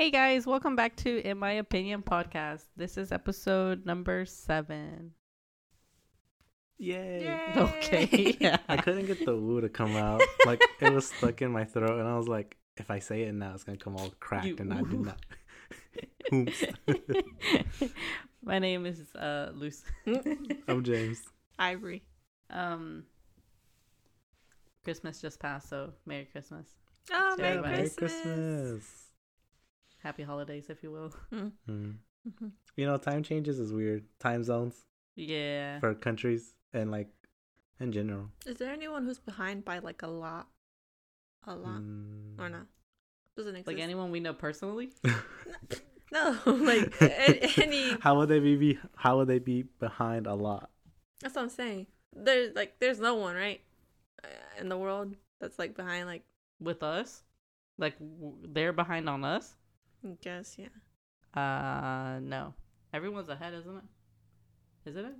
[0.00, 2.64] Hey guys, welcome back to In My Opinion podcast.
[2.74, 5.10] This is episode number seven.
[6.78, 7.52] Yay.
[7.54, 8.34] Okay.
[8.40, 8.56] Yeah.
[8.66, 10.22] I couldn't get the woo to come out.
[10.46, 13.34] Like it was stuck in my throat and I was like, if I say it
[13.34, 15.18] now it's gonna come all cracked You- and I did not.
[16.32, 16.64] Oops.
[18.42, 19.82] My name is uh Luce.
[20.66, 21.20] I'm James.
[21.58, 22.04] Ivory.
[22.48, 23.04] um
[24.82, 26.68] Christmas just passed, so Merry Christmas.
[27.12, 29.09] Oh, Merry Merry Merry Christmas.
[30.00, 30.02] Christmas.
[30.02, 31.12] Happy holidays if you will.
[31.32, 31.94] Mm.
[32.76, 34.04] You know, time changes is weird.
[34.18, 34.84] Time zones
[35.16, 35.80] Yeah.
[35.80, 37.08] for countries and like
[37.78, 38.28] in general.
[38.46, 40.48] Is there anyone who's behind by like a lot?
[41.46, 42.38] A lot Mm.
[42.38, 42.66] or not?
[43.36, 43.66] Doesn't exist.
[43.68, 44.92] Like anyone we know personally?
[46.12, 46.92] No, like
[47.56, 47.96] any.
[48.00, 48.78] How would they be, be?
[48.96, 50.68] How would they be behind a lot?
[51.20, 51.86] That's what I'm saying.
[52.12, 53.60] There's like there's no one right
[54.24, 54.28] uh,
[54.60, 56.24] in the world that's like behind like
[56.58, 57.22] With us?
[57.78, 59.54] Like w- they're behind on us?
[60.04, 60.68] I guess yeah.
[61.40, 62.54] Uh no.
[62.92, 63.84] Everyone's ahead, isn't it?
[64.90, 65.14] Isn't it?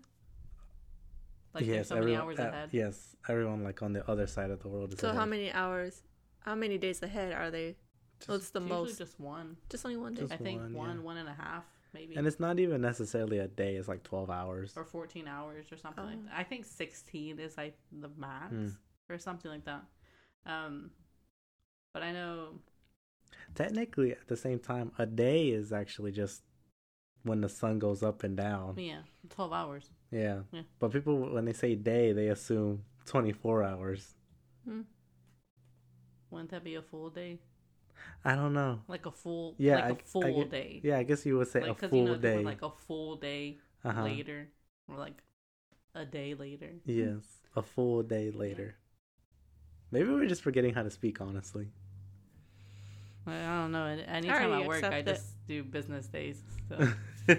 [1.55, 2.69] Like there's so many hours uh, ahead.
[2.73, 6.03] Yes, everyone like on the other side of the world is So how many hours?
[6.41, 7.77] How many days ahead are they?
[8.27, 8.99] What's the It's usually most?
[8.99, 9.57] just one.
[9.69, 10.23] Just only one day.
[10.23, 11.03] Just I think one, one, yeah.
[11.03, 12.15] one and a half, maybe.
[12.17, 13.77] And it's not even necessarily a day.
[13.77, 14.75] It's like twelve hours.
[14.77, 16.25] or 14 hours or something like Oh.
[16.27, 16.35] that.
[16.39, 18.69] I think 16 is like the max Hmm.
[19.09, 19.83] or something like that.
[20.47, 20.91] Um,
[21.93, 22.61] but I know,
[23.55, 26.43] Technically, at the same time, a day is actually just
[27.23, 28.75] when the sun goes up and down.
[28.79, 29.91] yeah, 12 hours.
[30.11, 30.41] Yeah.
[30.53, 30.63] Yeah.
[30.79, 34.15] But people, when they say day, they assume 24 hours.
[34.65, 34.83] Hmm.
[36.31, 37.39] Wouldn't that be a full day?
[38.25, 38.81] I don't know.
[38.89, 40.81] Like a full, Yeah, like a I- I full get- day.
[40.83, 42.43] Yeah, I guess you would say like, a full you know, day.
[42.43, 44.05] Like a full day uh-huh.
[44.05, 44.49] later,
[44.89, 45.23] or like
[45.95, 46.73] a day later.
[46.87, 47.25] Yes,
[47.57, 48.77] a full day later.
[49.91, 51.69] Maybe we're just forgetting how to speak, honestly.
[53.31, 53.87] I I don't know.
[53.87, 55.15] Anytime already I work, I accept it.
[55.15, 56.43] just do business days.
[56.69, 56.93] So.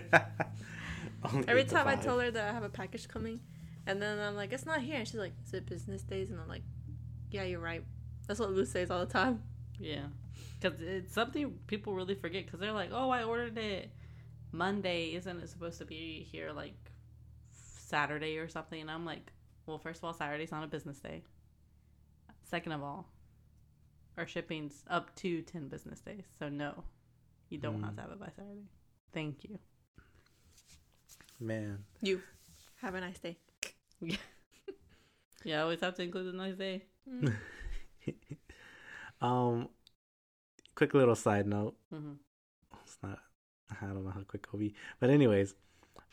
[1.47, 3.39] Every eight to time I tell her that I have a package coming,
[3.85, 4.97] and then I'm like, it's not here.
[4.97, 6.31] And she's like, is it business days?
[6.31, 6.63] And I'm like,
[7.29, 7.83] yeah, you're right.
[8.27, 9.43] That's what Lou says all the time.
[9.79, 10.05] Yeah,
[10.59, 12.45] because it's something people really forget.
[12.45, 13.91] Because they're like, "Oh, I ordered it
[14.51, 15.15] Monday.
[15.15, 16.75] Isn't it supposed to be here like
[17.51, 19.31] Saturday or something?" And I'm like,
[19.65, 21.23] "Well, first of all, Saturday's not a business day.
[22.43, 23.07] Second of all,
[24.17, 26.25] our shipping's up to ten business days.
[26.39, 26.83] So no,
[27.49, 27.95] you don't have Mm.
[27.95, 28.67] to have it by Saturday.
[29.13, 29.59] Thank you.
[31.39, 32.21] Man, You
[32.81, 33.37] have a nice day.
[33.99, 34.17] Yeah,
[35.45, 36.83] I always have to include a nice day.
[37.09, 37.33] Mm.
[39.21, 39.69] um,
[40.75, 41.75] quick little side note.
[41.89, 42.13] hmm
[42.83, 43.19] It's not.
[43.81, 45.55] I don't know how quick it'll be, but anyways,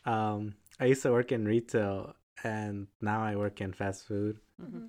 [0.05, 4.39] um, I used to work in retail, and now I work in fast food.
[4.59, 4.85] hmm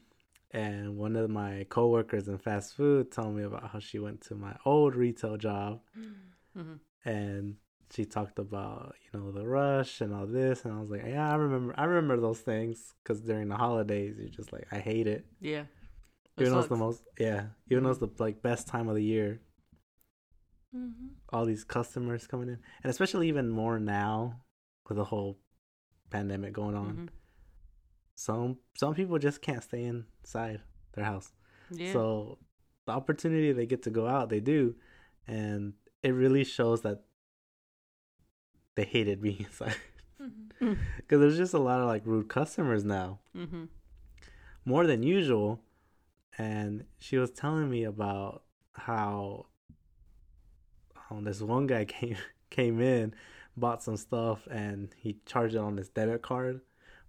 [0.52, 4.34] And one of my coworkers in fast food told me about how she went to
[4.34, 5.80] my old retail job,
[6.54, 6.74] hmm
[7.04, 7.56] and
[7.92, 11.30] she talked about you know the rush and all this, and I was like, yeah,
[11.30, 15.06] I remember, I remember those things because during the holidays, you're just like, I hate
[15.06, 15.24] it.
[15.40, 15.64] Yeah.
[16.38, 19.04] Even though it's the most, yeah, even though it's the like best time of the
[19.04, 19.40] year,
[20.74, 21.08] Mm-hmm.
[21.32, 24.42] all these customers coming in, and especially even more now
[24.88, 25.38] with the whole
[26.10, 26.92] pandemic going on.
[26.96, 27.08] Mhm.
[28.20, 30.60] Some some people just can't stay inside
[30.92, 31.32] their house.
[31.70, 31.94] Yeah.
[31.94, 32.38] So
[32.84, 34.75] the opportunity they get to go out, they do,
[35.26, 35.72] and
[36.03, 37.00] it really shows that
[38.75, 39.76] they hated being inside
[40.20, 40.75] Mm-hmm.
[40.98, 43.64] because there's just a lot of like rude customers now, hmm
[44.66, 45.62] more than usual.
[46.36, 48.42] And she was telling me about
[48.75, 49.47] how
[51.10, 52.19] um, this one guy came
[52.50, 53.14] came in,
[53.56, 56.60] bought some stuff, and he charged it on his debit card.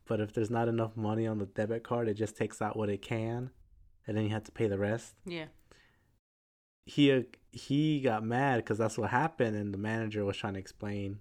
[0.08, 2.90] But if there's not enough money on the debit card, it just takes out what
[2.90, 3.52] it can,
[4.08, 5.14] and then you have to pay the rest.
[5.26, 5.46] Yeah.
[6.86, 7.22] he uh,
[7.52, 11.20] he got mad because that's what happened and the manager was trying to explain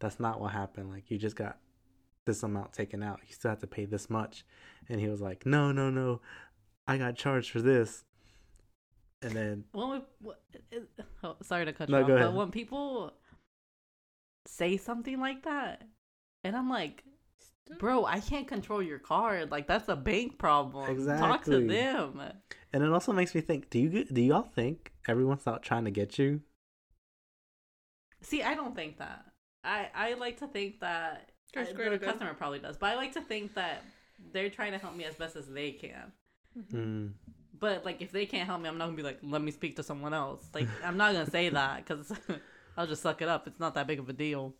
[0.00, 0.90] that's not what happened.
[0.90, 1.58] Like you just got
[2.26, 3.20] this amount taken out.
[3.26, 4.44] You still have to pay this much.
[4.88, 6.20] And he was like no no no.
[6.86, 8.04] I got charged for this.
[9.22, 10.40] And then When we, what,
[10.72, 10.88] it,
[11.22, 13.12] oh, sorry to cut No, you off, but when people
[14.46, 15.84] say something like that,
[16.42, 17.04] and I'm like,
[17.78, 19.50] bro, I can't control your card.
[19.50, 20.90] Like that's a bank problem.
[20.90, 21.28] Exactly.
[21.28, 22.20] Talk to them.
[22.72, 25.90] and it also makes me think do you do y'all think everyone's out trying to
[25.90, 26.40] get you
[28.22, 29.24] See, I don't think that.
[29.64, 32.06] I I like to think that You're I- the to go.
[32.06, 33.82] customer probably does, but I like to think that
[34.32, 36.12] they're trying to help me as best as they can.
[36.72, 37.12] mm.
[37.58, 39.76] But like, if they can't help me, I'm not gonna be like, let me speak
[39.76, 40.44] to someone else.
[40.54, 42.12] Like, I'm not gonna say that because
[42.76, 43.46] I'll just suck it up.
[43.46, 44.54] It's not that big of a deal.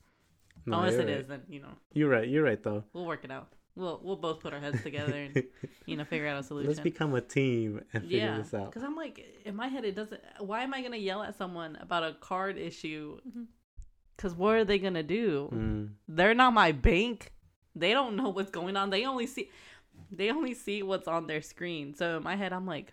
[0.66, 1.16] No, Unless you're it right.
[1.20, 3.48] is, then you know you're right you're right though we'll work it out.
[3.74, 5.42] we'll we'll both put our heads together and
[5.86, 6.68] you know figure out a solution.
[6.68, 8.66] Let's become a team and figure yeah, this out.
[8.70, 10.20] because I'm like in my head it doesn't.
[10.38, 13.18] Why am I gonna yell at someone about a card issue?
[14.16, 15.48] Because what are they gonna do?
[15.52, 15.88] Mm.
[16.06, 17.32] They're not my bank.
[17.74, 18.90] They don't know what's going on.
[18.90, 19.50] They only see
[20.10, 21.94] they only see what's on their screen.
[21.94, 22.92] So in my head I'm like,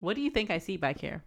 [0.00, 1.24] what do you think I see back here?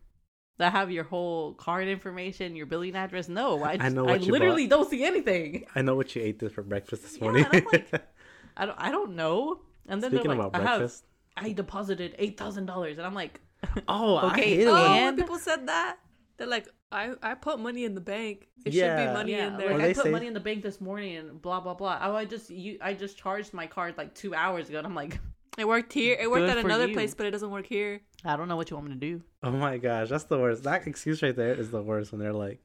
[0.59, 3.27] I have your whole card information, your billing address.
[3.27, 5.65] No, I, I know I what you literally don't see anything.
[5.75, 7.45] I know what you ate this for breakfast this morning.
[7.51, 7.91] and I'm like,
[8.57, 9.59] I don't I don't know.
[9.87, 10.93] And then Speaking they're like, about I have
[11.37, 13.41] I deposited eight thousand dollars, and I'm like,
[13.87, 15.97] oh, I Okay, hate Oh, when- people said that,
[16.37, 18.47] they're like, I, I put money in the bank.
[18.65, 19.71] It should be money yeah, in there.
[19.73, 21.99] like Or I put say- money in the bank this morning, and blah blah blah.
[22.01, 24.95] Oh, I just you I just charged my card like two hours ago, and I'm
[24.95, 25.19] like,
[25.57, 26.17] It worked here.
[26.19, 26.93] It worked Good at another you.
[26.93, 28.01] place, but it doesn't work here.
[28.25, 29.21] I don't know what you want me to do.
[29.43, 30.63] Oh my gosh, that's the worst.
[30.63, 32.61] That excuse right there is the worst when they're like,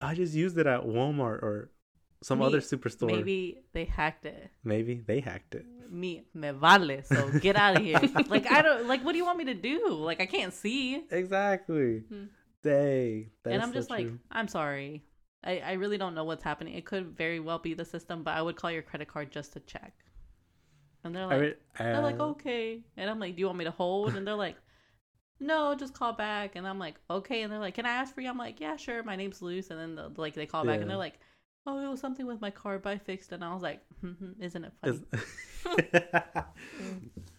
[0.00, 1.70] I just used it at Walmart or
[2.22, 3.08] some Me- other superstore.
[3.08, 3.18] Maybe.
[3.22, 4.50] Maybe they hacked it.
[4.64, 5.66] Maybe they hacked it.
[5.90, 7.02] Me me vale.
[7.04, 8.00] So get out of here.
[8.28, 9.04] like I don't like.
[9.04, 9.88] What do you want me to do?
[9.90, 11.04] Like I can't see.
[11.10, 12.00] Exactly.
[12.08, 12.24] Hmm.
[12.62, 13.30] Dang.
[13.44, 14.18] and I'm so just like, true.
[14.32, 15.04] I'm sorry.
[15.44, 16.74] I, I really don't know what's happening.
[16.74, 19.52] It could very well be the system, but I would call your credit card just
[19.52, 19.94] to check.
[21.06, 21.54] And they're like, re-
[21.92, 22.82] they're like, uh, okay.
[22.96, 24.16] And I'm like, do you want me to hold?
[24.16, 24.56] And they're like,
[25.40, 26.56] no, just call back.
[26.56, 27.42] And I'm like, okay.
[27.42, 28.28] And they're like, can I ask for you?
[28.30, 29.02] I'm like, yeah, sure.
[29.02, 29.70] My name's Luce.
[29.70, 31.20] And then the, like they call back and they're like,
[31.66, 33.36] oh, it was something with my card, but I fixed it.
[33.36, 35.00] And I was like, hmm isn't it funny?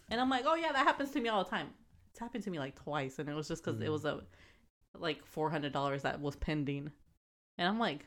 [0.10, 1.70] And I'm like, oh yeah, that happens to me all the time.
[2.12, 3.92] It's happened to me like twice, and it was just because it Mm.
[3.92, 4.22] was a
[4.98, 6.92] like four hundred dollars that was pending,
[7.58, 8.06] and I'm like,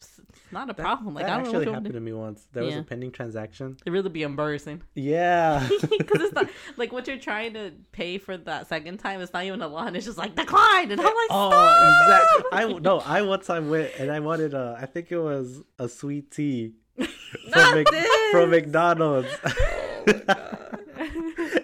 [0.00, 1.14] it's it's not a That- problem.
[1.14, 2.46] Like that I don't actually happened to me once.
[2.52, 3.76] There was a pending transaction.
[3.84, 5.66] It really be embarrassing Yeah.
[5.80, 9.20] because it's not like what you're trying to pay for that second time.
[9.20, 9.94] It's not even a lot.
[9.96, 12.42] It's just like declined, and I'm like, oh, stop!
[12.42, 12.76] exactly.
[12.76, 14.76] I no, I one time went and I wanted a.
[14.80, 17.84] I think it was a sweet tea from,
[18.32, 19.28] from McDonald's.
[19.44, 20.52] Oh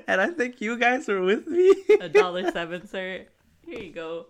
[0.09, 1.73] and I think you guys were with me.
[2.01, 3.27] a dollar seven, sir.
[3.65, 4.27] Here you go.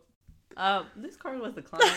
[0.57, 1.95] Um, this card was declined.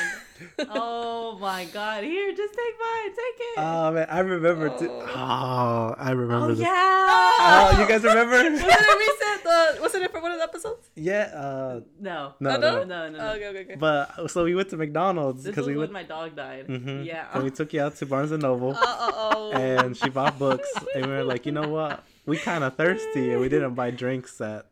[0.69, 2.03] oh my god!
[2.03, 3.09] Here, just take mine.
[3.09, 3.57] Take it.
[3.57, 4.69] Oh man, I remember.
[4.77, 4.89] Too.
[4.89, 5.05] Oh.
[5.15, 6.45] Oh, I remember.
[6.45, 6.59] oh this.
[6.59, 6.69] yeah.
[6.71, 8.31] Oh, you guys remember?
[8.51, 9.45] was it a recent?
[9.45, 10.89] Uh, was it for one of the episodes?
[10.95, 11.31] yeah.
[11.35, 12.33] Uh, No.
[12.39, 12.59] no, no, no?
[12.59, 12.83] no.
[12.85, 13.19] No, no, no.
[13.19, 13.75] Oh, okay, okay, okay.
[13.75, 15.91] But so we went to McDonald's because we when went.
[15.93, 16.67] my dog died.
[16.67, 17.05] Mhm.
[17.05, 17.27] Yeah.
[17.33, 18.71] And we took you out to Barnes and Noble.
[18.75, 18.77] Uh
[19.11, 19.51] oh.
[19.53, 23.31] and she bought books and we were like you know what we kind of thirsty
[23.31, 24.65] and we didn't buy drinks at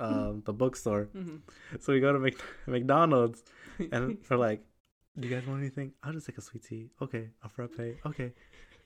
[0.00, 1.08] um, the bookstore.
[1.14, 1.40] Mhm.
[1.80, 3.42] so we go to Mc- mcdonald's
[3.92, 4.62] and we're like
[5.18, 5.92] do you guys want anything?
[6.02, 6.90] I'll just take a sweet tea.
[7.02, 7.98] Okay a frappe.
[8.06, 8.32] Okay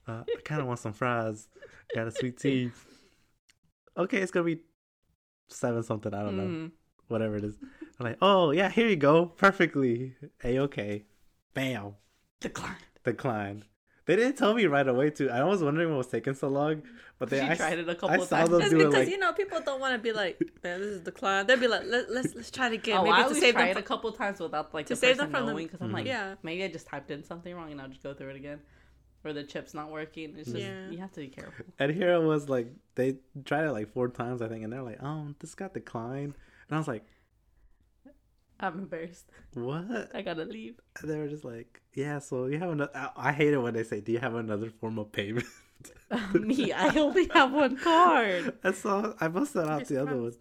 [0.08, 1.48] uh, i kind of want some fries.
[1.94, 2.70] Got a sweet tea.
[3.96, 4.60] Okay it's gonna be
[5.48, 6.44] seven something i don't know.
[6.44, 6.70] Mhm.
[7.08, 7.56] whatever it is.
[7.98, 9.26] I'm like oh yeah here you go.
[9.26, 10.14] Perfectly.
[10.42, 11.04] A okay
[11.54, 11.94] bam.
[12.40, 12.84] Declined.
[13.04, 13.64] declined.
[14.06, 15.30] They didn't tell me right away too.
[15.30, 16.82] I was wondering what was taking so long,
[17.18, 18.50] but they She I, tried it a couple saw times.
[18.50, 20.80] them That's do it because like you know people don't want to be like, man,
[20.80, 21.46] this is decline.
[21.46, 23.54] They'll be like, Let, let's let's try it again, oh, maybe I to always save
[23.54, 23.76] try them.
[23.78, 25.88] it a couple times without like to the save person them from knowing because I'm
[25.90, 25.94] Mhm.
[25.94, 28.36] like, yeah, maybe I just typed in something wrong and I'll just go through it
[28.36, 28.60] again,
[29.24, 30.34] or the chip's not working.
[30.36, 30.90] It's just Yeah.
[30.90, 31.64] you have to be careful.
[31.78, 33.16] and here it was like they
[33.46, 36.34] tried it like four times I think, and they're like, oh, this got declined,
[36.68, 37.04] and I was like,
[38.66, 39.30] I'm embarrassed.
[39.54, 40.10] what?
[40.14, 40.80] I gotta leave.
[41.00, 42.18] And they were just like, yeah.
[42.18, 42.90] So you have another.
[42.94, 45.46] I, I hate it when they say, do you have another form of payment?
[46.34, 48.56] Me, I only have one card.
[48.64, 50.32] And so I busted out the other one.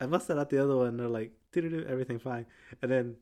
[0.00, 0.88] I busted out the other one.
[0.88, 2.46] And they're like, do everything fine.
[2.82, 3.16] And then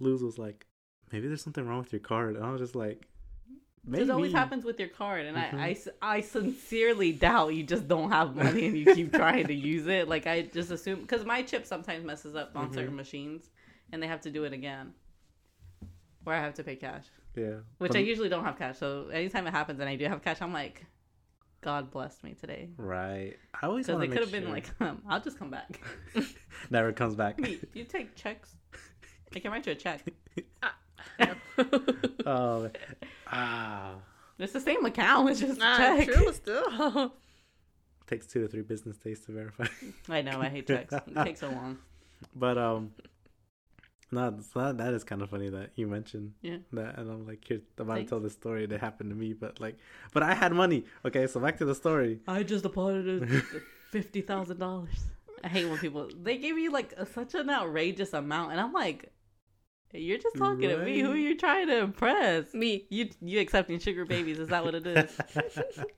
[0.00, 0.66] Luz was like,
[1.12, 2.36] maybe there's something wrong with your card.
[2.36, 3.06] And I was just like,
[3.84, 4.04] maybe.
[4.04, 5.86] This always happens with your card, and Mhm.
[6.02, 10.08] I sincerely doubt you just don't have money and you keep trying to use it.
[10.08, 12.74] Like I just assume because my chip sometimes messes up on Mhm.
[12.74, 13.50] certain machines,
[13.92, 14.92] and they have to do it again,
[16.24, 17.60] where I have to pay cash, Yeah.
[17.78, 18.78] which But- I usually don't have cash.
[18.78, 20.84] So anytime it happens and I do have cash, I'm like,
[21.62, 22.68] God blessed me today.
[22.76, 23.36] Right.
[23.60, 25.80] I always Because want it could make have been like, um, I'll just come back.
[26.70, 27.38] never comes back.
[27.40, 28.54] Me, you take checks.
[29.34, 30.02] I can write you a check.
[32.24, 32.72] oh, man.
[33.26, 33.94] ah,
[34.38, 35.30] It's the same account.
[35.30, 36.08] It's just a nah, check.
[36.08, 37.12] true, still.
[38.06, 39.66] takes two to three business days to verify.
[40.08, 40.40] I know.
[40.40, 40.92] I hate checks.
[40.94, 41.78] It takes so long.
[42.34, 42.92] but um,
[44.12, 46.58] no, so that that is kind of funny that you mentioned Yeah.
[46.72, 48.08] that, and I'm like, here, I'm about Thanks.
[48.10, 49.76] to tell the story that happened to me, but like,
[50.12, 50.84] but I had money.
[51.04, 52.20] Okay, so back to the story.
[52.28, 53.28] I just deposited
[53.90, 55.04] fifty thousand dollars.
[55.44, 58.72] I hate when people they give you like a, such an outrageous amount, and I'm
[58.72, 59.12] like,
[59.98, 61.00] you're just talking to me.
[61.00, 62.52] Who are you trying to impress?
[62.54, 62.86] Me.
[62.90, 64.38] You you accepting sugar babies?
[64.38, 65.10] Is that what it is?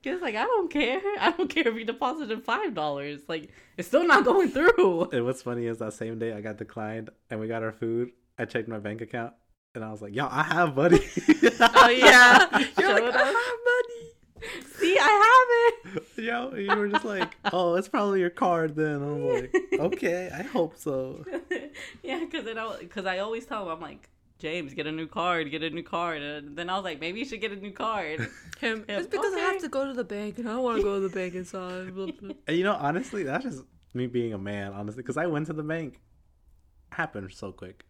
[0.05, 1.01] It's like I don't care.
[1.21, 3.21] I don't care if you deposited five dollars.
[3.29, 5.11] Like it's still not going through.
[5.13, 8.11] and what's funny is that same day I got declined, and we got our food.
[8.39, 9.35] I checked my bank account,
[9.75, 11.01] and I was like, yo, I have money.
[11.61, 12.49] Oh yeah.
[12.59, 14.65] You're Show like, it I have money.
[14.79, 15.05] See, I
[15.85, 16.23] have it.
[16.25, 18.77] Yo, you were just like, oh, it's probably your card.
[18.77, 21.25] Then I'm like, okay, I hope so.
[22.03, 24.09] yeah, because it because I always tell him I'm like
[24.39, 27.19] James, get a new card, get a new card, and then I was like, maybe
[27.19, 28.21] you should get a new card.
[28.61, 30.79] Him, Yeah, it's because I have to go to the bank and I don't want
[30.79, 31.95] to go to the bank inside.
[31.95, 32.35] Blah, blah.
[32.47, 35.53] And you know, honestly, that's just me being a man, honestly, because I went to
[35.53, 36.01] the bank.
[36.91, 37.85] Happened so quick.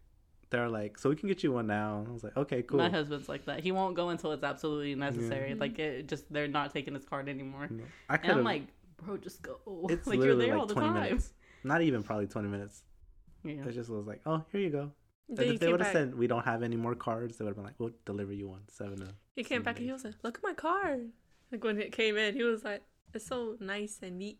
[0.51, 2.05] They're like, so we can get you one now.
[2.07, 2.79] I was like, okay, cool.
[2.79, 3.59] My husband's like that.
[3.59, 5.53] He won't go until it's absolutely necessary.
[5.53, 7.69] Like it just they're not taking his card anymore.
[8.09, 8.63] I and I'm like,
[8.97, 9.57] bro, just go.
[9.89, 11.01] It's like you're literally there like all the 20 time.
[11.03, 11.33] minutes.
[11.63, 12.83] Not even probably 20 minutes.
[13.43, 13.65] Yeah.
[13.67, 14.91] It just was like, oh, here you go.
[15.29, 17.49] Then And if they would have said we don't have any more cards, they would
[17.51, 18.61] have been like, we'll deliver you one.
[18.69, 18.97] Seven.
[18.99, 21.11] to- He came back and he was like, "Look at my card."
[21.51, 22.81] Like when it came in, he was like,
[23.13, 24.39] "It's so nice and neat."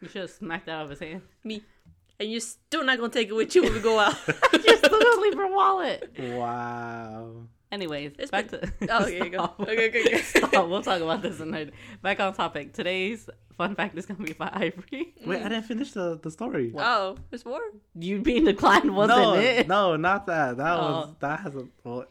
[0.00, 1.22] You should have smacked that out of his hand.
[1.44, 1.62] Me,
[2.20, 4.14] and you're still not gonna take it with you when we go out.
[4.64, 6.14] You're still gonna leave your wallet.
[6.18, 7.32] Wow.
[7.72, 8.72] Anyways, It's back been- to.
[8.90, 9.44] Oh, here you go.
[9.60, 10.22] Okay, okay, okay.
[10.22, 10.68] Stop.
[10.68, 11.70] We'll talk about this another.
[12.02, 12.72] Back on topic.
[12.74, 15.14] Today's fun fact is gonna be by Ivory.
[15.24, 16.74] Wait, I didn't finish the, the story.
[16.76, 17.60] oh, there's more.
[17.94, 19.68] You being declined wasn't no, it?
[19.68, 20.56] no, not that.
[20.58, 21.16] That was Oh.
[21.20, 22.04] that has a well,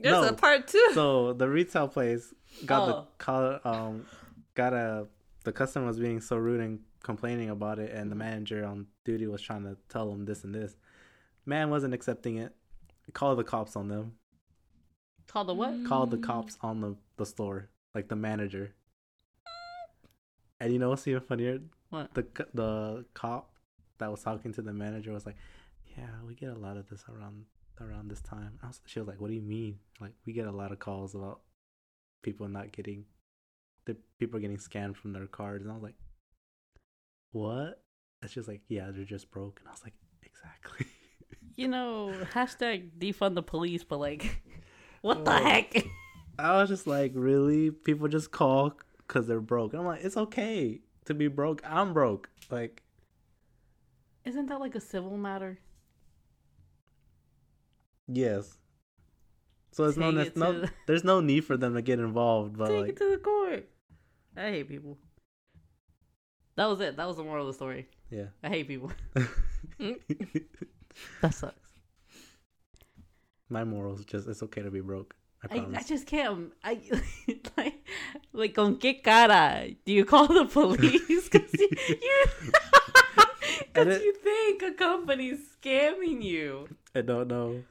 [0.00, 0.28] There's No.
[0.28, 0.88] a part two.
[0.94, 2.32] so the retail place
[2.66, 2.86] got Oh.
[2.86, 4.06] the call um
[4.54, 5.06] got a
[5.44, 9.26] the customer was being so rude and complaining about it and the manager on duty
[9.26, 10.76] was trying to tell him this and this.
[11.46, 12.54] Man wasn't accepting it.
[13.12, 14.12] Called the cops on them.
[15.26, 15.86] Called the what?
[15.86, 18.74] called the cops on the, the store like the manager.
[20.60, 21.60] And you know what's even funnier?
[21.88, 22.14] What?
[22.14, 23.52] the the cop
[23.98, 25.36] that was talking to the manager was like
[25.96, 27.46] yeah we get a lot of this around
[27.80, 28.58] around this time.
[28.62, 29.78] I was, she was like what do you mean?
[30.00, 31.40] Like we get a lot of calls about
[32.22, 33.06] people not getting
[33.86, 35.64] the people getting scammed from their cards.
[35.64, 35.96] And i was like
[37.32, 37.82] what
[38.22, 40.86] and she was like yeah they're just broke and i was like exactly
[41.56, 44.40] You know, hashtag defund the police, but like,
[45.02, 45.42] what the Oh.
[45.44, 45.84] heck?
[46.38, 48.72] i was just like really people just call
[49.06, 52.82] because they're broke and i'm like it's okay to be broke i'm broke like
[54.24, 55.58] Isn't that like a civil matter?
[58.08, 58.56] Yes.
[59.72, 62.68] So it's no, there's no the- there's no need for them to get involved, but
[62.68, 63.68] Take like it to the court.
[64.36, 64.98] I hate people.
[66.60, 66.98] That was it.
[66.98, 67.88] That was the moral of the story.
[68.10, 68.26] yeah.
[68.44, 68.92] I hate people.
[71.22, 71.70] That sucks.
[73.48, 75.14] My morals just it's okay to be broke.
[75.50, 75.66] I I.
[75.78, 76.52] I just can't.
[76.62, 76.78] I
[77.56, 77.82] like,
[78.34, 81.30] like con qué cara do you call the police?
[81.30, 82.24] Because you, you,
[83.76, 86.68] it- you think a company's scamming you.
[86.94, 87.64] I don't know.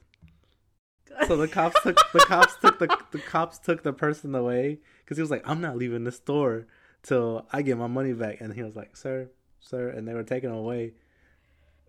[1.28, 5.16] So the cops took the cops took the the cops took the person away because
[5.16, 6.66] he was like, I'm not leaving the store
[7.02, 9.30] till I get my money back, and he was like, Sir,
[9.60, 10.94] sir, and they were taking him away.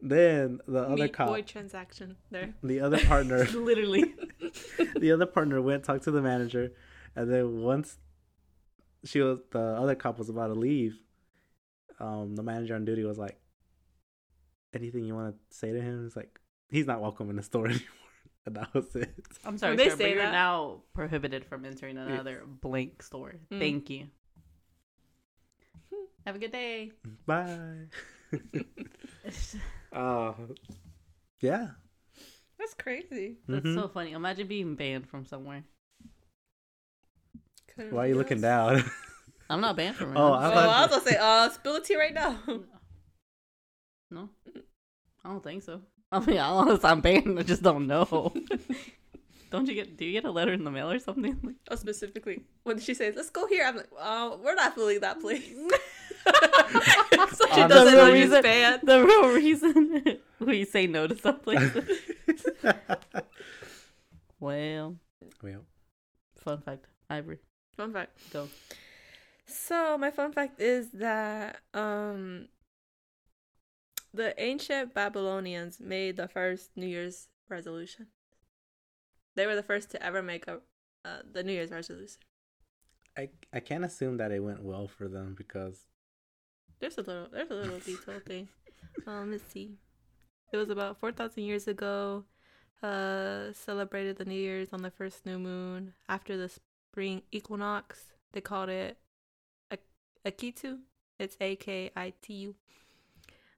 [0.01, 2.53] Then the other Meat cop, boy transaction there.
[2.63, 4.15] the other partner, Literally.
[4.99, 6.71] the other partner went talked to the manager,
[7.15, 7.97] and then once
[9.03, 10.97] she was the other cop was about to leave,
[11.99, 13.39] um, the manager on duty was like,
[14.73, 16.39] "Anything you want to say to him?" He's like,
[16.69, 17.85] "He's not welcome in the store anymore,"
[18.47, 19.13] and that was it.
[19.45, 20.31] I'm sorry, They sir, say but you're that.
[20.31, 23.35] now prohibited from entering another blank store.
[23.51, 23.59] Mm.
[23.59, 24.07] Thank you.
[26.25, 26.91] Have a good day.
[27.25, 27.87] Bye.
[29.93, 30.31] Uh,
[31.41, 31.67] yeah.
[32.57, 33.37] That's crazy.
[33.47, 33.75] That's Mhm.
[33.75, 34.13] so funny.
[34.13, 35.63] Imagine being banned from somewhere.
[37.75, 38.41] Couldn't Why are you be looking us.
[38.41, 38.83] down?
[39.49, 40.17] I'm not banned from it.
[40.17, 42.37] Oh, I'm Oh, I was gonna say, uh, spill the tea right now.
[44.09, 44.29] no,
[45.25, 45.81] I don't think so.
[46.11, 48.33] I mean, unless I'm banned, I just don't know.
[49.51, 49.97] don't you get?
[49.97, 51.37] Do you get a letter in the mail or something?
[51.43, 54.99] Like, Oh, specifically when she says, "Let's go here," I'm like, "Oh, we're not filling
[55.01, 55.45] that place."
[57.37, 61.57] so she doesn't know The you reason- the real reason we say no to something.
[64.39, 64.95] well,
[65.41, 65.65] well,
[66.37, 67.39] fun fact, Ivory,
[67.75, 68.11] Fun fact.
[68.31, 68.47] go.
[69.47, 72.47] So my fun fact is that um
[74.13, 78.07] the ancient Babylonians made the first New Year's resolution.
[79.35, 80.61] They were the first to ever make a
[81.05, 82.21] uh, the New Year's resolution.
[83.17, 85.85] I I can't assume that it went well for them because
[86.79, 88.49] There's a little there's a little detail thing.
[89.07, 89.77] Um, let's see.
[90.51, 92.25] It was about four thousand years ago.
[92.83, 98.07] Uh, celebrated the New Year's on the first new moon after the spring equinox.
[98.33, 98.97] They called it
[99.71, 99.81] Ak-
[100.25, 100.79] Akitu.
[101.19, 102.55] It's A K I T U.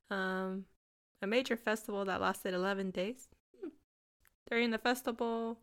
[0.10, 0.66] Um,
[1.22, 3.30] a major festival that lasted eleven days.
[4.50, 5.60] During the festival,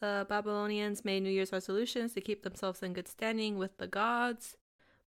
[0.00, 4.56] the Babylonians made New Year's resolutions to keep themselves in good standing with the gods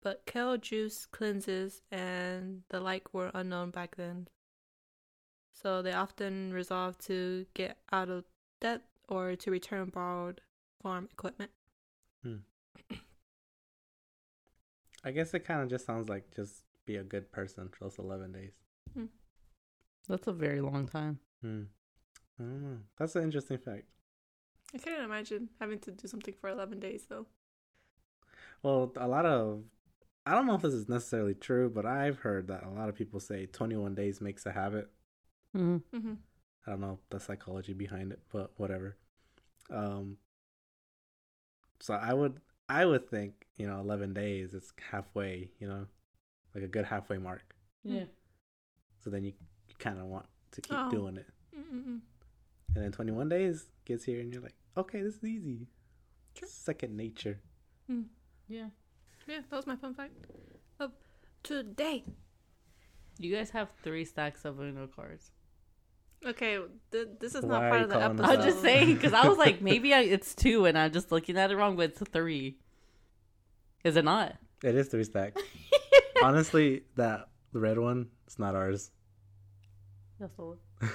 [0.04, 4.28] but kale juice cleanses and the like were unknown back then.
[5.50, 8.24] So they often resolved to get out of
[8.60, 10.42] debt or to return borrowed
[10.82, 11.50] farm equipment.
[15.02, 17.98] I guess it kind of just sounds like just be a good person for those
[17.98, 18.52] 11 days.
[20.08, 21.18] That's a very long time.
[21.40, 21.62] Hmm.
[22.40, 22.76] I.
[22.98, 23.84] That's an interesting fact.
[24.74, 27.26] I couldn't imagine having to do something for 11 days, though.
[28.62, 29.62] Well, a lot of
[30.26, 32.94] I don't know if this is necessarily true, but I've heard that a lot of
[32.96, 34.90] people say 21 days makes a habit.
[35.52, 36.14] hmm Mm-hmm.
[36.66, 38.96] I don't know the psychology behind it, but whatever.
[39.70, 40.16] Um
[41.80, 45.86] so I would I would think, you know, 11 days it's halfway, you know,
[46.54, 47.54] like a good halfway mark.
[47.84, 48.04] Yeah.
[49.02, 49.34] So then you,
[49.68, 50.90] you kind of want to keep Oh.
[50.90, 51.26] doing it.
[51.54, 52.00] Mm-mm.
[52.74, 55.68] And then 21 days gets here and you're like, "Okay, this is easy."
[56.34, 56.48] True.
[56.48, 57.40] Second nature.
[57.90, 58.06] Mm.
[58.48, 58.68] Yeah.
[59.26, 60.12] Yeah, that was my fun fact
[60.80, 60.92] of
[61.42, 62.04] today.
[63.18, 65.30] You guys have three stacks of Uno cards.
[66.26, 66.58] Okay,
[66.90, 68.24] th- this is Why not part of the episode.
[68.24, 71.36] I'm just saying because I was like, maybe I, it's two, and I'm just looking
[71.36, 72.56] at it wrong, but it's three.
[73.84, 74.34] Is it not?
[74.62, 75.40] It is three stacks.
[76.22, 78.90] Honestly, that the red one, it's not ours.
[80.18, 80.56] That's all.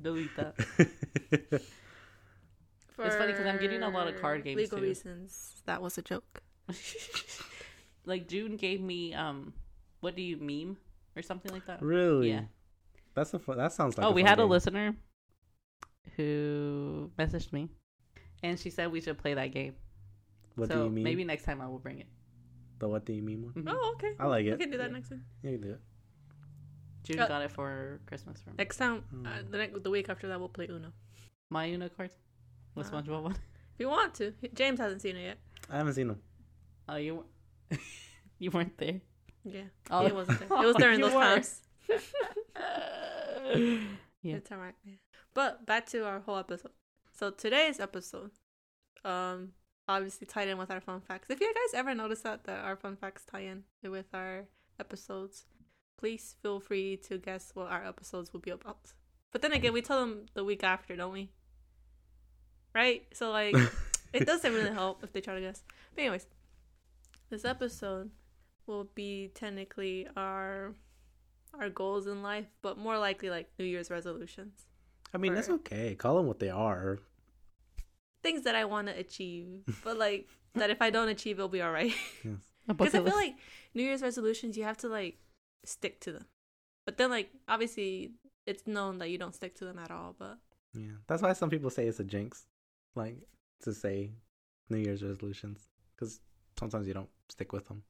[0.00, 0.54] Delete that.
[2.98, 4.84] It's funny because I'm getting a lot of card games, Legal too.
[4.84, 6.40] reasons, that was a joke.
[8.06, 9.52] like June gave me um,
[10.00, 10.78] what do you meme
[11.14, 11.82] or something like that?
[11.82, 12.30] really?
[12.30, 12.42] Yeah.
[13.14, 14.96] That's a fun, that sounds like oh, a we fun had a listener
[16.16, 17.68] who messaged me,
[18.42, 19.74] and she said we should play that game.
[20.54, 21.04] What so do you mean?
[21.04, 22.06] maybe next time I will bring it.
[22.78, 23.52] the what do you mean one?
[23.54, 23.68] Mhm.
[23.68, 24.12] Oh, okay.
[24.18, 24.52] I like it.
[24.58, 24.96] We can do that Yeah.
[24.96, 25.24] next time.
[25.42, 25.80] You can do it.
[27.06, 29.50] June Uh, got it for Christmas from Next time, uh, Mm.
[29.52, 30.92] the, next, the week after that, we'll play Uno.
[31.50, 32.14] my Uno cards.
[32.74, 33.32] The Uh, SpongeBob one.
[33.74, 34.32] If you want to.
[34.54, 35.38] James hasn't seen it yet.
[35.70, 36.20] I haven't seen them.
[36.88, 37.14] Oh, you
[37.70, 37.80] weren't.
[38.38, 39.00] you weren't there.
[39.44, 40.48] Yeah, Oh, he wasn't there.
[40.62, 41.20] It was during You those were.
[41.22, 41.62] times.
[44.22, 44.36] Yeah.
[44.36, 44.74] It's alright.
[44.84, 44.94] Yeah.
[45.34, 46.72] But back to our whole episode.
[47.12, 48.32] So today's episode,
[49.04, 49.52] um,
[49.88, 51.28] obviously tied in with our fun facts.
[51.30, 54.46] If you guys ever notice that that our fun facts tie in with our
[54.80, 55.46] episodes,
[55.98, 58.92] please feel free to guess what our episodes will be about.
[59.32, 61.30] But then again, we tell them the week after, don't we?
[62.74, 63.06] Right?
[63.12, 63.56] So like,
[64.12, 65.62] it doesn't really help if they try to guess.
[65.94, 66.26] But anyways,
[67.30, 68.10] this episode
[68.66, 70.74] will be technically our
[71.58, 74.66] our goals in life, but more likely like New Year's resolutions.
[75.14, 75.94] I mean, that's okay.
[75.94, 76.98] Call them what they are.
[78.22, 81.62] Things that I want to achieve, but like that if I don't achieve, it'll be
[81.62, 81.94] all right.
[82.24, 82.36] Yes.
[82.66, 83.36] Because I feel like
[83.74, 85.18] New Year's resolutions, you have to like
[85.64, 86.26] stick to them.
[86.84, 88.12] But then, like, obviously,
[88.46, 90.14] it's known that you don't stick to them at all.
[90.18, 90.38] But
[90.74, 90.98] Yeah.
[91.06, 92.46] That's why some people say it's a jinx,
[92.94, 93.16] like
[93.62, 94.12] to say
[94.70, 96.20] New Year's resolutions, because
[96.58, 97.82] sometimes you don't stick with them.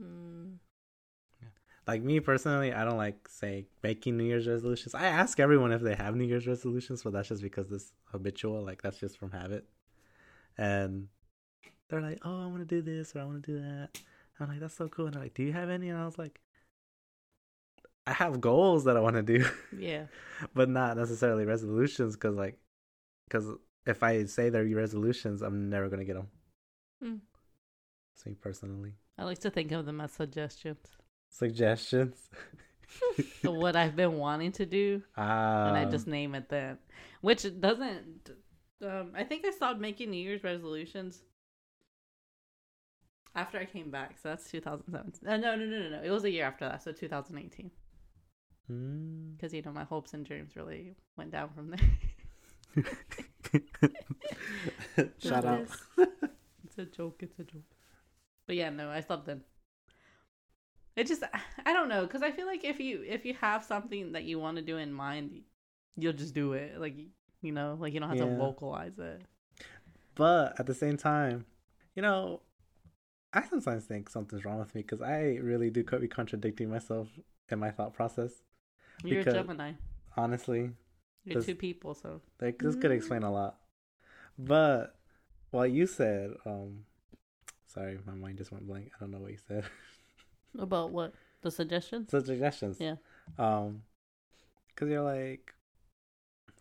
[0.00, 0.58] mm,
[1.86, 4.94] Like me personally, I don't like say making New Year's resolutions.
[4.94, 8.62] I ask everyone if they have New Year's resolutions, but that's just because this habitual,
[8.62, 9.66] like that's just from habit.
[10.58, 11.08] And
[11.88, 14.00] they're like, "Oh, I want to do this or I want to do that."
[14.38, 16.18] I'm like, "That's so cool." And they're like, "Do you have any?" And I was
[16.18, 16.40] like,
[18.08, 19.44] "I have goals that I want to do,
[19.78, 20.04] yeah.
[20.54, 22.58] but not necessarily resolutions." Because like,
[23.26, 23.46] because
[23.86, 26.28] if I say they're resolutions, I'm never gonna get them.
[27.02, 27.20] Mm.
[28.14, 28.94] That's me personally.
[29.18, 30.96] I like to think of them as suggestions.
[31.30, 32.16] Suggestions.
[33.42, 36.78] So what I've been wanting to do, Ah, and I just name it then,
[37.20, 38.30] which doesn't.
[38.82, 41.22] Um, I think I stopped making New Year's resolutions
[43.34, 44.16] after I came back.
[44.22, 45.28] So that's 2017.
[45.28, 46.02] Uh, no, no, no, no, no.
[46.02, 47.70] It was a year after that, so 2018.
[48.70, 49.36] Mm.
[49.36, 51.80] Because you know my hopes and dreams really went down from there.
[55.18, 55.66] Shout out.
[56.64, 57.20] It's a joke.
[57.22, 57.62] It's a joke.
[58.46, 59.42] But yeah, no, I stopped then.
[60.96, 61.22] It just
[61.64, 64.38] I don't know because I feel like if you if you have something that you
[64.38, 65.42] want to do in mind,
[65.96, 66.80] you'll just do it.
[66.80, 66.96] Like
[67.40, 68.36] you know, like you don't have to Yeah.
[68.36, 69.22] vocalize it.
[70.14, 71.46] But at the same time,
[71.94, 72.40] you know,
[73.32, 77.08] I sometimes think something's wrong with me because I really do be contradicting myself
[77.48, 78.42] in my thought process.
[79.04, 79.72] You're Because- a Gemini.
[80.16, 80.72] Honestly,
[81.24, 83.58] You're two people, so like this could explain a lot.
[84.38, 84.96] But
[85.50, 86.84] what you said, um,
[87.66, 88.90] sorry, my mind just went blank.
[88.96, 89.64] I don't know what you said.
[90.58, 92.10] about what the suggestions?
[92.10, 92.78] The suggestions.
[92.80, 92.96] Yeah.
[93.38, 93.82] Um,
[94.68, 95.54] because you're like,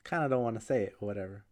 [0.03, 1.43] kind of don't want to say it or whatever.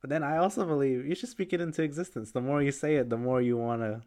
[0.00, 2.32] But then I also believe you should speak it into existence.
[2.32, 4.02] The more you say it, the more you want to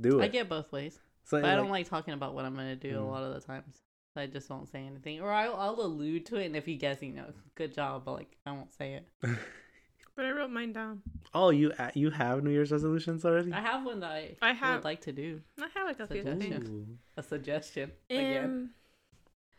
[0.00, 0.24] do it.
[0.24, 2.76] I get both ways, so but I like- don't like talking about what I'm gonna
[2.76, 3.08] do a Mm.
[3.08, 3.82] lot of the times.
[4.16, 7.02] I just won't say anything, or I'll, I'll allude to it, and if he guesses,
[7.04, 9.06] you know, good job, but like I won't say it.
[10.16, 11.02] but I wrote mine down.
[11.32, 13.52] oh, you uh, you have New Year's resolutions already?
[13.52, 15.40] I have one that I, I have- would like to do.
[15.60, 16.38] I have like a Suggestion.
[16.64, 16.98] things.
[17.16, 18.70] A suggestion again.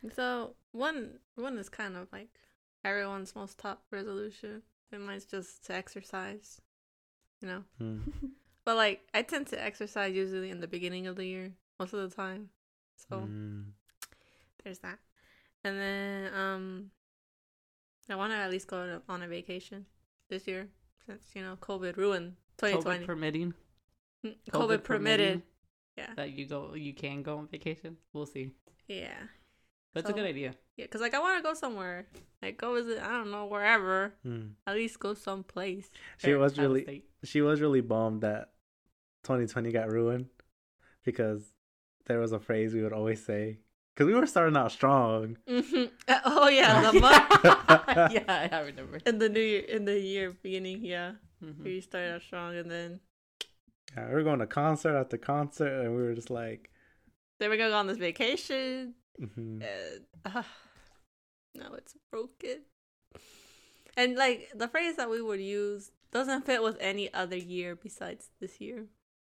[0.04, 2.28] Um, so one one is kind of like
[2.84, 4.62] everyone's most top resolution,
[4.92, 6.60] and mine's just to exercise.
[7.40, 7.98] You know, Hmm.
[8.64, 12.08] But like I tend to exercise usually in the beginning of the year most of
[12.08, 12.50] the time.
[13.08, 13.64] So Mm.
[14.64, 14.98] There's that.
[15.64, 16.90] And then um
[18.08, 19.86] I want to at least go to- on a vacation
[20.28, 20.68] this year
[21.06, 23.00] since you know COVID ruined 2020.
[23.00, 23.54] COVID permitting.
[24.24, 25.42] Mm, COVID, permitted.
[25.96, 26.14] Yeah.
[26.16, 27.98] that you go, you can go on vacation.
[28.14, 28.50] We'll see.
[28.88, 29.12] Yeah.
[29.92, 30.54] That's it's a good idea.
[30.76, 32.06] Yeah, cuz like I want to go somewhere.
[32.40, 34.14] Like go visit, I don't know, wherever.
[34.26, 34.54] Mm.
[34.66, 35.90] At least go someplace.
[36.18, 38.52] She was really she was really bummed that
[39.24, 40.28] 2020 got ruined
[41.04, 41.52] because
[42.06, 43.58] there was a phrase we would always say
[43.94, 45.36] because we were starting out strong.
[45.48, 45.84] hmm
[46.24, 48.98] Oh yeah, the month yeah, I remember.
[49.06, 51.12] in the new year in the year beginning, yeah.
[51.42, 51.64] Mhm.
[51.64, 53.00] We started out strong and then
[53.96, 56.70] Yeah, we were going to concert after concert, and we were just like,
[57.38, 58.94] then we're gonna go on this vacation.
[59.20, 59.62] mhm.
[59.62, 60.42] and uh,
[61.54, 62.62] now it's broken.
[63.96, 68.30] And like the phrase that we would use doesn't fit with any other year besides
[68.40, 68.86] this year.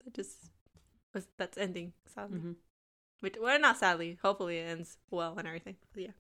[0.04, 0.50] That just
[1.14, 2.56] was that's ending sadly.
[3.20, 4.18] Which well not sadly.
[4.22, 5.76] Hopefully it ends well and everything.
[5.92, 6.10] But yeah.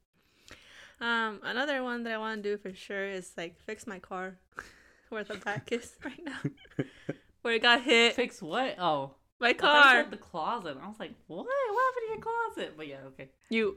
[1.00, 4.36] Um, another one that I want to do for sure is like fix my car,
[5.10, 6.84] where the back is right now,
[7.42, 8.14] where it got hit.
[8.16, 8.76] Fix what?
[8.80, 10.02] Oh, My I car.
[10.02, 10.76] said the closet.
[10.82, 11.46] I was like, what?
[11.46, 12.74] What happened to your closet?
[12.76, 13.28] But yeah, okay.
[13.48, 13.76] You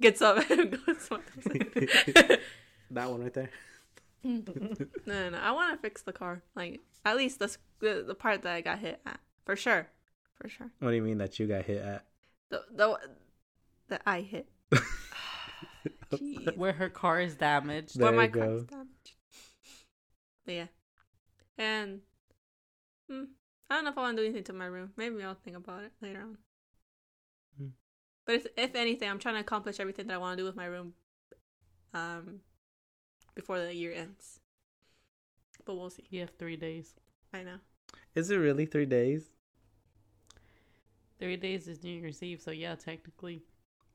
[0.00, 0.36] get some.
[0.86, 1.22] go some-
[2.92, 3.50] that one right there.
[4.22, 4.40] no,
[5.06, 5.38] no, no.
[5.38, 6.42] I want to fix the car.
[6.54, 9.88] Like at least the, the the part that I got hit at, for sure,
[10.40, 10.70] for sure.
[10.78, 12.04] What do you mean that you got hit at?
[12.52, 12.98] The the
[13.88, 14.46] that I hit.
[16.12, 16.54] Jeez.
[16.54, 17.98] Where her car is damaged.
[17.98, 19.12] There Where my car is damaged.
[20.44, 20.66] But yeah,
[21.56, 22.00] and
[23.08, 23.24] hmm,
[23.70, 24.90] I don't know if I want to do anything to my room.
[24.98, 26.38] Maybe I'll think about it later on.
[27.58, 27.68] Hmm.
[28.26, 30.56] But if, if anything, I'm trying to accomplish everything that I want to do with
[30.56, 30.92] my room,
[31.94, 32.40] um,
[33.34, 34.40] before the year ends.
[35.64, 36.04] But we'll see.
[36.10, 36.92] You have three days.
[37.32, 37.60] I know.
[38.14, 39.31] Is it really three days?
[41.22, 43.44] Three days is New Year's Eve, so yeah, technically.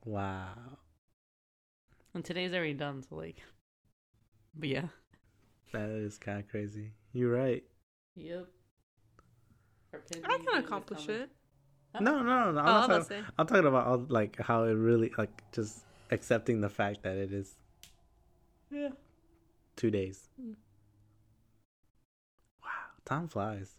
[0.06, 0.78] Wow,
[2.14, 3.42] And today's already done, so like.
[4.56, 4.86] But yeah.
[5.74, 6.94] that is kind of crazy.
[7.12, 7.66] You're right.
[8.16, 8.48] Yep.
[10.24, 11.30] I can accomplish it.
[12.00, 12.60] No, no, no.
[12.60, 13.22] I'm, Oh, not talking, say.
[13.38, 15.80] I'm talking about all, like how it really like just
[16.12, 17.58] accepting the fact that it is
[18.72, 18.92] Yeah.
[19.76, 20.30] two days.
[20.42, 20.56] Mm.
[22.64, 22.70] Wow,
[23.04, 23.72] time flies.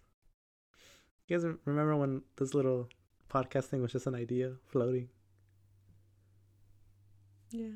[1.27, 2.91] You guys remember when this little
[3.31, 5.09] podcast thing was just an idea floating?
[7.51, 7.69] Yeah.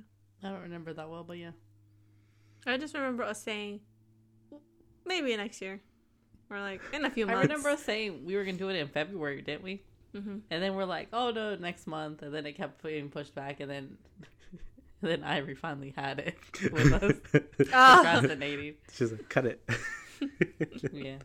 [0.43, 1.53] I don't remember that well, but yeah.
[2.67, 3.81] I just remember us saying,
[5.05, 5.81] maybe next year,
[6.51, 7.37] or like in a few months.
[7.37, 7.49] I months.
[7.51, 9.83] remember us saying we were gonna do it in February, didn't we?
[10.12, 13.35] hmm And then we're like, oh no, next month, and then it kept being pushed
[13.35, 13.97] back, and then,
[15.01, 16.37] and then Ivory finally had it
[16.73, 17.15] with us
[17.71, 18.75] procrastinating.
[18.93, 19.69] She's like, cut it.
[20.93, 21.17] Yeah.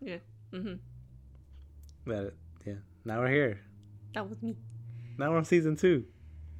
[0.00, 0.18] Yeah.
[0.52, 0.74] hmm
[2.04, 2.30] but yeah,
[3.06, 3.60] now we're here.
[4.14, 4.56] That was me.
[5.18, 6.04] Now we're on season two.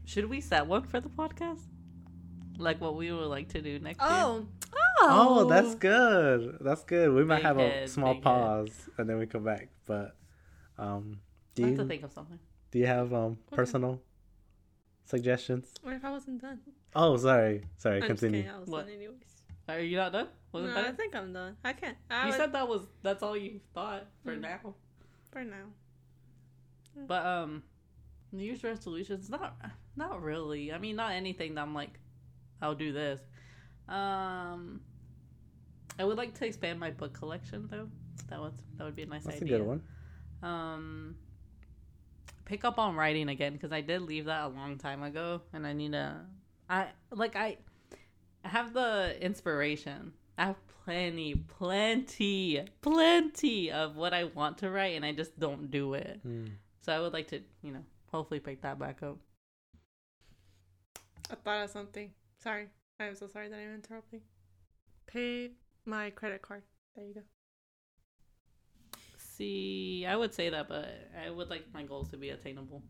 [0.05, 1.61] Should we set one for the podcast?
[2.59, 4.09] Like what we would like to do next year?
[4.11, 4.47] Oh.
[5.01, 6.59] Oh, that's good.
[6.61, 7.13] That's good.
[7.13, 8.25] We might Big have a small big head.
[8.25, 9.69] pause and then we come back.
[9.85, 10.17] But
[10.79, 11.19] um,
[11.55, 12.39] do I have to you think of something.
[12.71, 13.57] do you have um Okay.
[13.57, 14.01] personal
[15.05, 15.73] suggestions?
[15.83, 16.61] What if I wasn't done?
[16.95, 17.97] Oh, sorry, sorry.
[17.97, 18.43] I'm just Continue.
[18.43, 18.55] kidding.
[18.57, 18.87] I was What?
[18.87, 19.17] done anyways.
[19.69, 20.27] Are you not done?
[20.55, 21.57] No, Wasn't I think I'm done.
[21.65, 21.97] I can't.
[22.09, 24.41] I You would- said that was that's all you thought for Mm.
[24.41, 24.75] now.
[25.33, 25.67] for now.
[27.07, 27.63] But um,
[28.33, 29.57] New Year's resolutions not
[29.97, 30.73] not really.
[30.73, 31.99] I mean, not anything that I'm like,
[32.61, 33.21] I'll do this.
[33.89, 34.81] Um,
[35.99, 37.89] I would like to expand my book collection though.
[38.29, 39.41] That would that would be a nice idea.
[39.41, 39.83] That's a good one.
[40.43, 41.17] Um,
[42.45, 45.67] pick up on writing again because I did leave that a long time ago, and
[45.67, 46.17] I need to.
[46.69, 47.59] I like I,
[48.45, 50.13] I have the inspiration.
[50.39, 55.71] I have plenty, plenty, plenty of what I want to write, and I just don't
[55.71, 56.21] do it.
[56.23, 56.47] Hmm.
[56.87, 59.18] So I would like to, you know, hopefully pick that back up.
[61.29, 62.12] I thought of something.
[62.40, 62.68] Sorry.
[63.01, 64.20] I'm so sorry that I'm interrupting.
[65.09, 65.51] Pay
[65.85, 66.62] my credit card.
[66.94, 67.22] There you go.
[69.18, 72.85] See, I would say that, but I would like my goals to be attainable.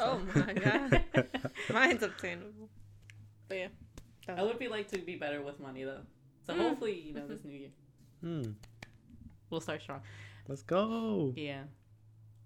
[0.00, 1.04] Oh my god.
[1.72, 2.68] Mine's obtainable.
[3.48, 3.68] But yeah.
[4.26, 6.00] that I was- would be like to be better with money though.
[6.44, 6.58] So Mm.
[6.58, 7.70] hopefully, you know, this new year
[8.20, 8.42] Hmm.
[9.48, 10.00] we'll start strong.
[10.48, 11.32] Let's go.
[11.36, 11.62] Yeah.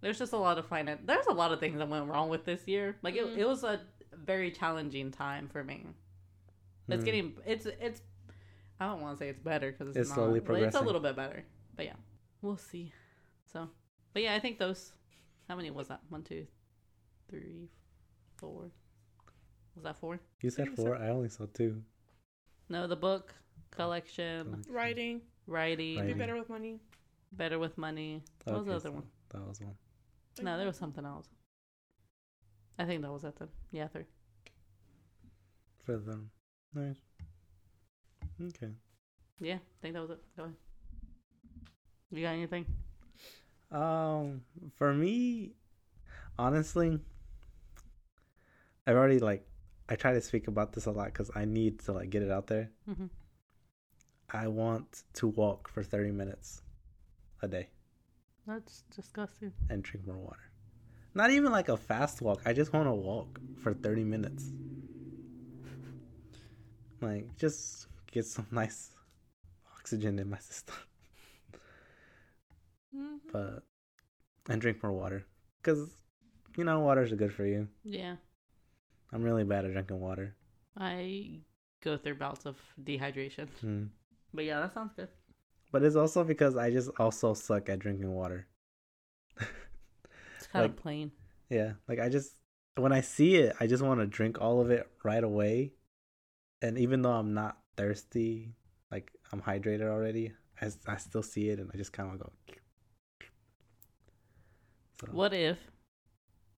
[0.07, 1.01] There's just a lot of finance.
[1.05, 2.97] There's a lot of things that went wrong with this year.
[3.03, 3.33] Like Mhm.
[3.33, 3.81] it, it was a
[4.13, 5.85] very challenging time for me.
[6.87, 7.05] It's Hmm.
[7.05, 8.03] getting it's it's.
[8.79, 10.81] I don't want to say it's better because it's, It's not, slowly but It's a
[10.81, 11.97] little bit better, but yeah,
[12.41, 12.93] we'll see.
[13.53, 13.69] So,
[14.13, 14.93] but yeah, I think those.
[15.49, 16.03] How many was that?
[16.09, 16.47] One, two,
[17.29, 17.69] three,
[18.37, 18.71] four.
[19.75, 20.21] Was that four?
[20.41, 20.85] You said think so.
[20.85, 20.97] four.
[20.97, 21.83] I only saw two.
[22.69, 23.35] No, the book
[23.73, 25.23] collection, Writing.
[25.49, 26.79] writing, Be better with money.
[27.33, 28.23] Better with money.
[28.45, 29.11] What was the other so one?
[29.31, 29.75] That was one.
[30.43, 31.29] No, there was something else.
[32.79, 33.49] I think that was it then.
[33.73, 34.05] Yeah, three.
[35.85, 36.31] For them.
[36.75, 37.01] Nice.
[38.43, 38.73] Okay.
[39.41, 40.21] Yeah, I think that was it.
[40.37, 40.57] Go ahead.
[42.11, 42.67] You got anything?
[43.71, 44.43] Um,
[44.77, 45.53] for me,
[46.39, 46.99] honestly,
[48.87, 49.47] I've already like
[49.89, 52.31] I try to speak about this a lot because I need to like get it
[52.31, 52.71] out there.
[52.89, 53.07] Mm-hmm.
[54.31, 56.63] I want to walk for thirty minutes
[57.43, 57.69] a day
[58.47, 59.53] That's disgusting.
[59.71, 60.51] and drink more water.
[61.15, 62.43] Not even like a fast walk.
[62.47, 64.53] I just want to walk for thirty minutes.
[67.01, 68.91] Like just get some nice
[69.79, 70.75] oxygen in my system.
[72.95, 73.19] Mhm.
[73.33, 73.63] but
[74.49, 75.27] and drink more water
[75.61, 75.91] because
[76.57, 78.17] you know waters good for you Yeah,
[79.13, 80.35] i'm really bad at drinking water
[80.79, 81.41] I
[81.83, 83.49] go through bouts of dehydration.
[83.65, 83.89] mm.
[84.33, 85.09] But yeah, that sounds good.
[85.77, 88.47] But it's also because i just also suck at drinking water
[90.39, 91.13] It's kind Like- of plain.
[91.51, 92.33] yeah like i just
[92.77, 95.73] when i see it i just want to drink all of it right away
[96.63, 98.55] and even though i'm not thirsty
[98.91, 102.33] like i'm hydrated already I still see it and i just kind of go
[105.01, 105.59] so, What if,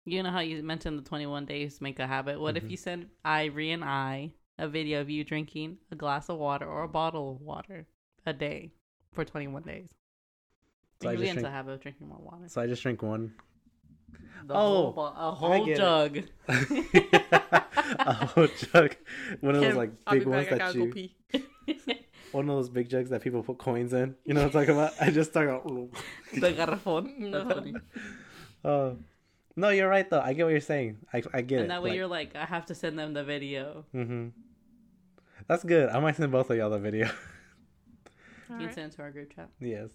[0.05, 2.39] you know how you mentioned the 21 days make a habit?
[2.39, 2.65] What Mhm.
[2.65, 6.67] if you send Ivory and I a video of you drinking a glass of water
[6.67, 7.87] or a bottle of water
[8.27, 8.73] a day
[9.17, 9.89] for 21 days?
[11.03, 12.45] So I you just get into drink- the habit of drinking more water.
[12.49, 13.35] so i just drink one
[14.47, 15.77] The Oh, whole bo- a whole get it.
[15.77, 16.23] jug.
[18.01, 18.97] a whole jug
[19.41, 20.59] one of those like big ones back.
[20.59, 21.11] That you
[22.33, 24.15] one of those big jugs that people put coins in.
[24.25, 24.93] You know what I'm talking about?
[25.01, 25.91] I just start going.
[26.35, 27.19] the garrafon.
[27.19, 27.45] No.
[27.45, 27.71] That's.
[28.65, 28.97] Oh,
[29.55, 30.21] no, you're right though.
[30.21, 30.99] I get what you're saying.
[31.13, 31.63] I I get it.
[31.63, 33.85] And that way you're like, I have to send them the video.
[33.93, 34.29] hmm
[35.47, 35.89] That's good.
[35.91, 37.09] I might send both of y'all the video.
[38.49, 38.75] You can right.
[38.75, 39.49] send it to our group chat.
[39.61, 39.91] yes,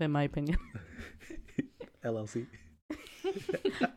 [0.00, 0.58] In my opinion.
[2.04, 2.46] LLC.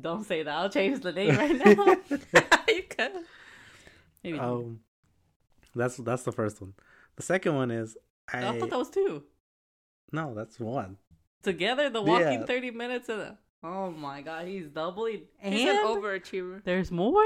[0.00, 0.54] Don't say that.
[0.54, 1.96] I'll change the name right now.
[2.68, 3.12] you could.
[4.24, 4.38] Maybe.
[4.38, 4.80] Um,
[5.74, 6.74] that's that's the first one.
[7.16, 7.96] The second one is
[8.32, 9.24] I, I thought that was two.
[10.12, 10.96] no, that's one.
[11.42, 12.46] Together, the walking Yeah.
[12.46, 13.36] 30 minutes of the.
[13.62, 15.22] Oh my god, he's doubling.
[15.42, 16.62] And He's an overachiever.
[16.64, 17.24] there's more?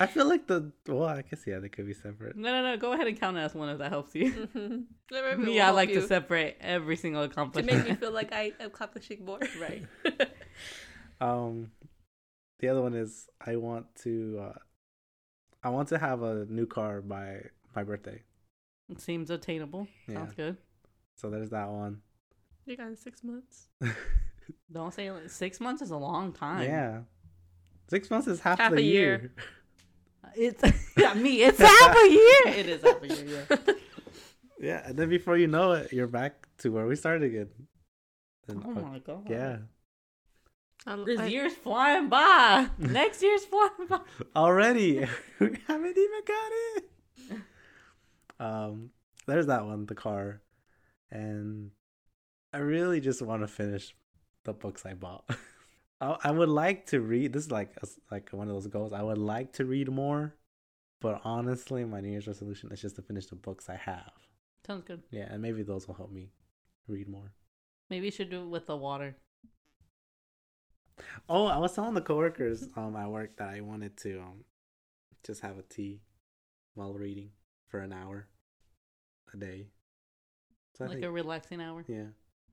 [0.00, 2.36] And I feel like the well, I guess yeah, they could be separate.
[2.36, 2.76] no, no, no.
[2.76, 4.30] Go ahead and count it as one if that helps you.
[4.54, 4.84] Mhm.
[5.10, 7.88] Maybe it will yeah, I like you to separate every single accomplishment to accomplishment.
[7.88, 9.40] make me feel like I am accomplishing more.
[9.60, 9.84] Right.
[11.20, 11.70] Um,
[12.60, 14.58] the other one is I want to, uh,
[15.62, 17.40] I want to have a new car by
[17.74, 18.22] my birthday.
[18.88, 19.88] It seems attainable.
[20.06, 20.14] Yeah.
[20.14, 20.56] Sounds good.
[21.16, 22.02] So there's that one.
[22.66, 23.68] You got six months.
[24.72, 26.62] Don't say six months is a long time.
[26.62, 27.00] yeah,
[27.88, 29.18] six months is half, Half the a year.
[29.20, 29.32] year.
[30.36, 30.62] It's
[30.96, 31.42] yeah, me.
[31.46, 32.58] It's half a year.
[32.60, 33.46] It is half a year.
[33.50, 33.56] Yeah.
[34.60, 37.48] Yeah, and then before you know it, you're back to where we started again.
[38.48, 39.22] Then, Oh uh, my god.
[39.30, 39.58] yeah,
[40.84, 42.66] I- This I- year's flying by.
[42.76, 44.00] Next year's flying by.
[44.34, 45.06] already
[45.38, 46.84] we haven't even got it.
[48.40, 48.90] Um,
[49.28, 50.40] there's that one, the car,
[51.12, 51.70] and
[52.52, 53.94] I really just want to finish
[54.44, 55.24] the books I bought.
[56.00, 57.32] I, I would like to read.
[57.32, 58.92] This is like a, like one of those goals.
[58.92, 60.34] I would like to read more,
[61.00, 64.12] but honestly, my New Year's resolution is just to finish the books I have.
[64.66, 65.02] Sounds good.
[65.10, 66.30] Yeah, and maybe those will help me
[66.86, 67.32] read more.
[67.90, 69.16] Maybe you should do it with the water.
[71.28, 74.44] Oh, I was telling the coworkers um at work that I wanted to um
[75.24, 76.00] just have a tea
[76.74, 77.30] while reading
[77.68, 78.28] for an hour
[79.32, 79.68] a day.
[80.76, 81.84] So like think, a relaxing hour.
[81.88, 82.08] yeah,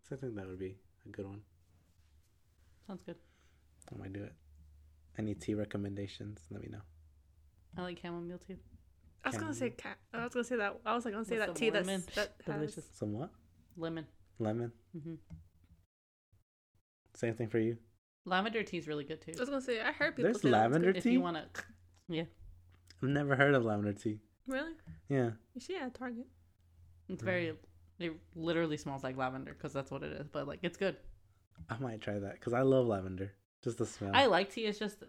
[0.08, 1.42] so I think that would be a good one.
[2.88, 3.18] Sounds good.
[3.94, 4.34] I might do it.
[5.18, 6.40] Any tea recommendations?
[6.52, 6.82] Let me know.
[7.78, 8.56] I like chamomile tea.
[9.24, 9.98] I was gonna say cat.
[10.14, 10.80] I was gonna say that.
[10.86, 12.04] I was like gonna say With that some tea that's lemon.
[12.16, 12.56] that has.
[12.56, 12.86] Delicious.
[12.94, 13.32] Some what?
[13.78, 14.06] Lemon.
[14.40, 14.72] Lemon.
[14.94, 15.16] hmm
[17.16, 17.78] Same thing for you.
[18.26, 19.34] Lavender tea is really good too.
[19.38, 20.98] I was gonna say I heard people There's say that was lavender good.
[20.98, 21.12] If tea?
[21.12, 21.64] you want to,
[22.08, 22.24] yeah,
[23.02, 24.20] I've never heard of lavender tea.
[24.48, 24.74] Really?
[25.10, 25.32] Yeah.
[25.54, 26.28] You see at Target.
[27.10, 27.56] it's very.
[27.98, 30.28] It literally smells like lavender because that's what it is.
[30.28, 30.98] But like, it's good.
[31.70, 33.32] I might try that because I love lavender.
[33.66, 34.12] Just the smell.
[34.14, 34.66] I like tea.
[34.66, 35.04] It's just,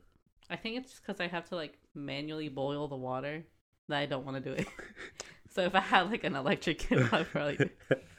[0.51, 3.45] I think it's just because I have to like manually boil the water
[3.89, 4.67] that I don't want to do it.
[5.55, 7.71] so if I had like an electric kettle, I'd probably.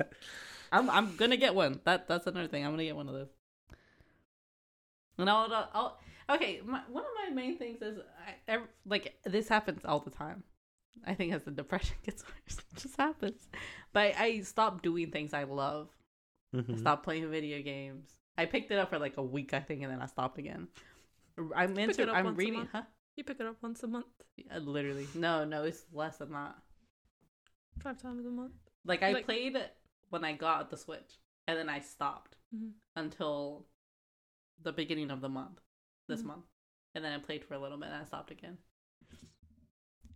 [0.71, 1.79] I'm I'm gonna get one.
[1.85, 2.63] That that's another thing.
[2.63, 3.29] I'm gonna get one of those.
[5.17, 6.61] And I'll, I'll, I'll okay.
[6.63, 7.97] My, one of my main things is
[8.47, 10.43] I, like this happens all the time.
[11.05, 13.47] I think as the depression gets worse, it just happens.
[13.91, 15.89] But I, I stopped doing things I love.
[16.53, 16.79] I Mhm.
[16.79, 18.09] stopped playing video games.
[18.37, 20.67] I picked it up for like a week, I think, and then I stopped again.
[21.55, 22.03] I'm pick into.
[22.03, 22.67] it I'm reading.
[22.71, 22.83] Huh?
[23.15, 25.07] You pick it up once a month, Yeah, literally.
[25.15, 26.55] No, no, it's less than that.
[27.79, 28.53] five times a month.
[28.85, 29.57] Like I Like- played
[30.09, 32.73] when I got the Switch, and then I stopped Mhm.
[32.95, 33.67] until
[34.63, 35.61] the beginning of the month,
[36.07, 36.25] this Mhm.
[36.25, 36.45] month,
[36.95, 38.57] and then I played for a little bit and I stopped again.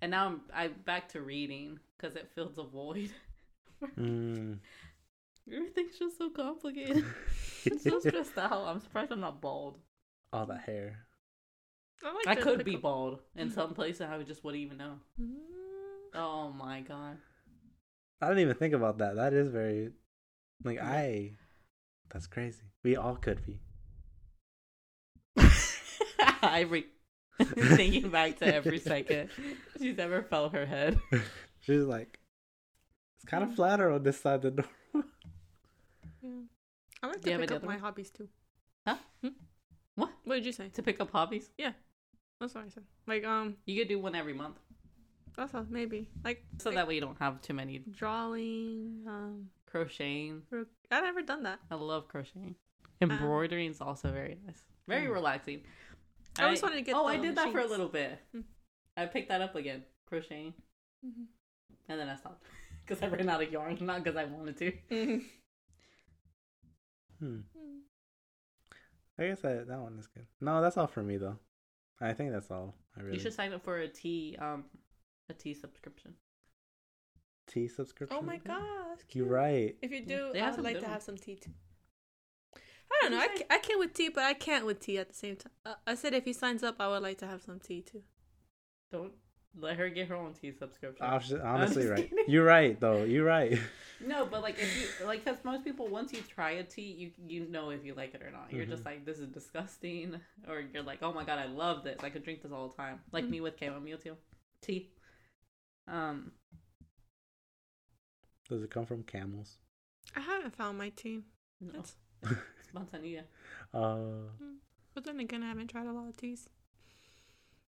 [0.01, 3.11] And now I'm I'm back to reading because it fills a void.
[3.97, 4.59] Mm.
[5.47, 7.03] Everything's just so complicated.
[7.71, 8.65] I'm so stressed out.
[8.67, 9.79] I'm surprised I'm not bald.
[10.33, 10.99] All that hair.
[12.03, 14.01] I, like I could pickle- be bald in some places.
[14.01, 14.93] I would just wouldn't even know.
[15.21, 15.33] Mm.
[16.15, 17.17] Oh my god.
[18.21, 19.15] I didn't even think about that.
[19.15, 19.91] That is very,
[20.63, 21.31] like I.
[22.11, 22.63] That's crazy.
[22.83, 23.61] We all could be.
[26.41, 26.85] Ivory
[27.43, 29.29] thinking back to every second
[29.79, 30.99] she's ever felt her head.
[31.61, 32.19] She's like,
[33.17, 34.71] it's kind of flatter on this side of the door.
[36.21, 36.29] Yeah.
[37.03, 37.79] I like to pick up my one?
[37.79, 38.27] hobbies too.
[38.87, 38.97] Huh?
[39.21, 39.29] Hmm?
[39.95, 40.11] What?
[40.23, 40.69] What did you say?
[40.69, 41.73] To pick up hobbies, Yeah.
[42.39, 42.83] That's what I said.
[43.07, 44.57] Like um, you could do one every month,
[45.37, 49.03] that's all, maybe like so that way you don't have too many drawing.
[49.07, 50.41] Um, crocheting.
[50.49, 51.59] ro- I never done that.
[51.69, 52.55] I love crocheting.
[52.99, 55.13] Embroidering is also very nice, very Mm.
[55.13, 55.61] relaxing.
[56.39, 58.19] I always wanted to get Oh, I did that for a little bit.
[58.35, 58.43] Mm.
[58.97, 60.53] I picked that up again, crocheting,
[61.05, 61.25] Mhm.
[61.89, 62.43] and then I stopped
[62.85, 65.21] because I ran out of yarn, not because I wanted to.
[67.21, 67.43] Mhm.
[67.55, 67.79] Hmm.
[69.17, 70.25] I guess that that one is good.
[70.39, 71.37] No, that's all for me though.
[71.99, 72.73] I think that's all.
[72.97, 74.65] I really You should sign up for a tea, um,
[75.29, 76.15] a tea subscription.
[77.47, 78.17] tea subscription.
[78.17, 78.99] Oh my gosh!
[78.99, 79.77] that's You're right.
[79.81, 81.51] If you do, They I would like to have some tea too.
[82.93, 83.19] I don't know.
[83.19, 85.51] I can't, I can't with tea, but I can't with tea at the same time.
[85.65, 88.03] Uh, I said if he signs up, I would like to have some tea too.
[88.91, 89.13] Don't
[89.59, 91.05] let her get her own tea subscription.
[91.05, 92.09] I honestly right.
[92.09, 92.25] kidding.
[92.27, 93.03] You're right though.
[93.03, 93.57] You're right.
[94.03, 97.11] No, but like if you like, because most people once you try a tea, you
[97.27, 98.51] you know if you like it or not.
[98.51, 98.87] You're just Mhm.
[98.87, 101.99] like this is disgusting, or you're like oh my god I love this.
[102.03, 103.01] I could drink this all the time.
[103.11, 103.29] Like Mhm.
[103.29, 104.11] me with chamomile tea.
[104.59, 104.89] Tea.
[105.87, 106.31] Um,
[108.49, 109.59] Does it come from camels?
[110.15, 111.21] I haven't found my tea.
[111.59, 113.23] no, That's, it's Manzanilla.
[113.71, 114.31] Uh,
[114.95, 116.49] but then again, I haven't tried a lot of teas.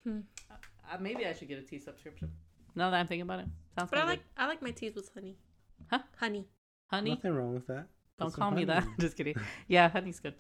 [0.06, 0.22] Hmm.
[0.50, 0.56] Uh,
[1.00, 2.32] maybe I should get a tea subscription.
[2.76, 3.90] Now that I'm thinking about it, sounds.
[3.92, 5.38] But I kinda like I like my teas with honey.
[5.90, 6.00] Huh?
[6.18, 6.48] Honey.
[6.88, 7.12] honey.
[7.12, 7.88] nothing wrong with that.
[8.20, 8.86] Don't Put some call me that.
[9.00, 9.36] just kidding.
[9.68, 10.36] Yeah, honey's good.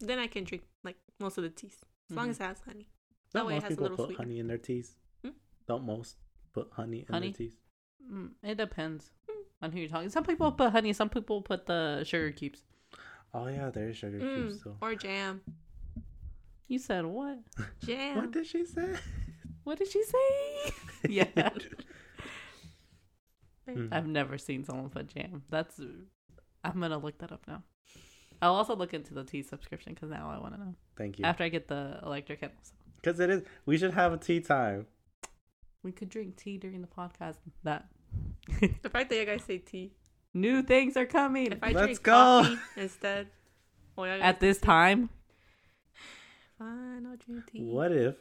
[0.00, 1.76] Then I can drink like most of the teas
[2.10, 2.30] as long Mhm.
[2.30, 2.88] as it has honey.
[3.32, 4.24] That Don't way it most has a little put sweetener.
[4.24, 4.96] honey in their teas?
[5.24, 5.30] Hmm?
[5.66, 6.16] Don't most
[6.52, 7.28] put honey in Honey?
[7.32, 7.56] their teas?
[8.10, 9.10] Mm, it depends
[9.60, 10.08] on who you're talking.
[10.08, 10.92] Some people put honey.
[10.92, 12.62] Some people put the sugar cubes.
[13.34, 14.76] Oh yeah, there is sugar Mm, cubes too.
[14.80, 15.42] or jam.
[16.68, 17.38] You said what?
[17.86, 18.16] Jam.
[18.18, 18.94] What did she say?
[19.68, 20.72] What did she say?
[21.10, 21.50] yeah.
[23.68, 23.88] Mhm.
[23.92, 25.42] I've never seen someone put jam.
[25.50, 25.78] That's.
[26.64, 27.62] I'm gonna look that up now.
[28.40, 31.26] I'll also look into the tea subscription because now I want to know Thank you.
[31.26, 32.56] after I get the electric kettle.
[32.62, 33.42] So Because it is.
[33.66, 34.86] We should have a tea time.
[35.82, 37.36] we could drink tea during the podcast.
[37.64, 37.88] That
[38.82, 39.92] The fact that you guys say tea.
[40.32, 42.12] new things are coming If I Let's drink go.
[42.12, 43.28] coffee instead.
[43.98, 45.10] Oh, at this time.
[46.58, 47.62] Fine, I'll drink tea.
[47.64, 48.16] What if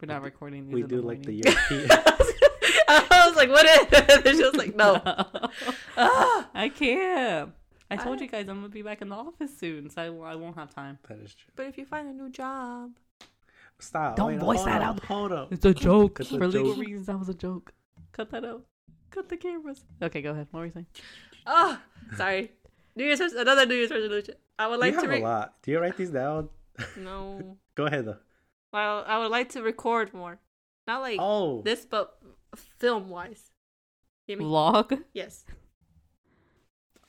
[0.00, 0.74] We're not recording these.
[0.74, 1.54] we in do the like the morning.
[1.70, 1.90] European?
[2.88, 4.26] I was like, what is if?
[4.26, 5.00] And she was like, no.
[5.96, 6.48] Ah.
[6.54, 7.52] I can't.
[7.90, 10.32] I told I- you guys I'm gonna be back in the office soon, so I,
[10.32, 10.98] I won't have time.
[11.08, 11.52] that is true.
[11.56, 12.90] But if you find a new job,
[13.78, 14.16] Stop.
[14.16, 15.02] Don't Wait, voice that out.
[15.04, 15.50] Hold up.
[15.52, 16.20] It's a joke.
[16.20, 16.84] It's a For legal joke.
[16.86, 17.72] reasons, that was a joke.
[18.12, 18.62] Cut that out.
[19.10, 19.84] Cut the cameras.
[20.02, 20.48] Okay, go ahead.
[20.50, 20.86] What were you saying?
[21.46, 21.78] oh,
[22.16, 22.52] sorry.
[22.94, 24.34] New Year's another New Year's resolution.
[24.58, 25.54] I would like you to have re- a lot.
[25.62, 26.50] Do you write these down?
[26.98, 27.56] no.
[27.74, 28.16] Go ahead though.
[28.72, 30.38] Well, I would like to record more,
[30.86, 32.16] not like oh, this, but
[32.78, 33.50] film wise.
[34.28, 35.02] Vlog.
[35.12, 35.44] yes?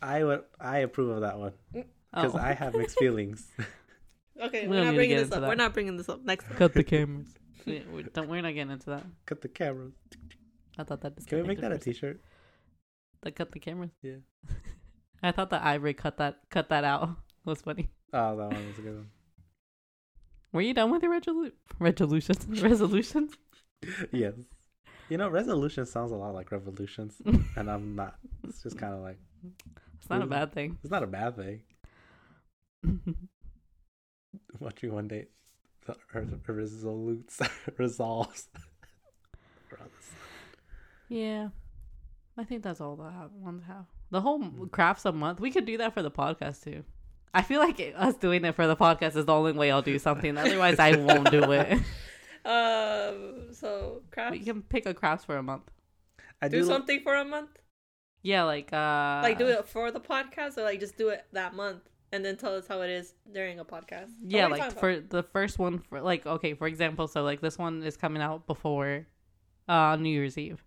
[0.01, 0.43] I would.
[0.59, 1.85] I approve of that one mm.
[2.13, 2.39] because Oh.
[2.39, 3.47] I have mixed feelings.
[4.41, 5.41] Okay, We we are don't not need to bringing this up.
[5.41, 5.47] that.
[5.49, 6.55] We're not bringing this up next time.
[6.57, 7.27] Cut the cameras.
[7.67, 9.03] we, we, don't, we're not getting into that.
[9.27, 9.91] Cut the cameras.
[10.79, 11.15] I thought that.
[11.27, 12.21] Can we make that a disconnected T-shirt?
[13.21, 13.91] for The cut the cameras.
[14.01, 14.15] Yeah.
[15.21, 17.09] I thought that Ivory cut that cut that out.
[17.45, 17.91] was funny.
[18.13, 19.09] Oh, that one was a good one.
[20.53, 22.61] Were you done with your resolu- resolutions?
[22.61, 23.33] resolutions?
[24.11, 24.33] yes.
[25.09, 27.21] You know, resolution sounds a lot like revolutions,
[27.57, 28.15] and I'm not.
[28.47, 29.17] It's just kind of like
[29.99, 30.77] It's not a bad thing.
[30.83, 31.61] it's not a bad thing.
[34.59, 35.27] Watching one day,
[35.85, 37.39] the earth resolutes
[37.77, 38.47] resolves.
[41.09, 41.49] yeah,
[42.37, 43.85] I think that's all want to have.
[44.11, 44.41] The whole
[44.71, 45.39] crafts a month.
[45.39, 46.83] We could do that for the podcast too.
[47.33, 49.81] I feel like it- us doing it for the podcast is the only way I'll
[49.81, 50.37] do something.
[50.37, 51.79] Otherwise, I won't do it.
[52.43, 54.39] Um, so crafts.
[54.39, 55.69] we can pick a crafts for a month.
[56.41, 56.65] I do do.
[56.65, 57.51] something for a month.
[58.23, 61.53] Yeah, like uh, like do it for the podcast, or like just do it that
[61.53, 64.09] month and then tell us how it is during a podcast.
[64.23, 67.57] Yeah, what like for the first one, for like okay, for example, so like this
[67.57, 69.05] one is coming out before
[69.67, 70.63] uh New Year's Eve,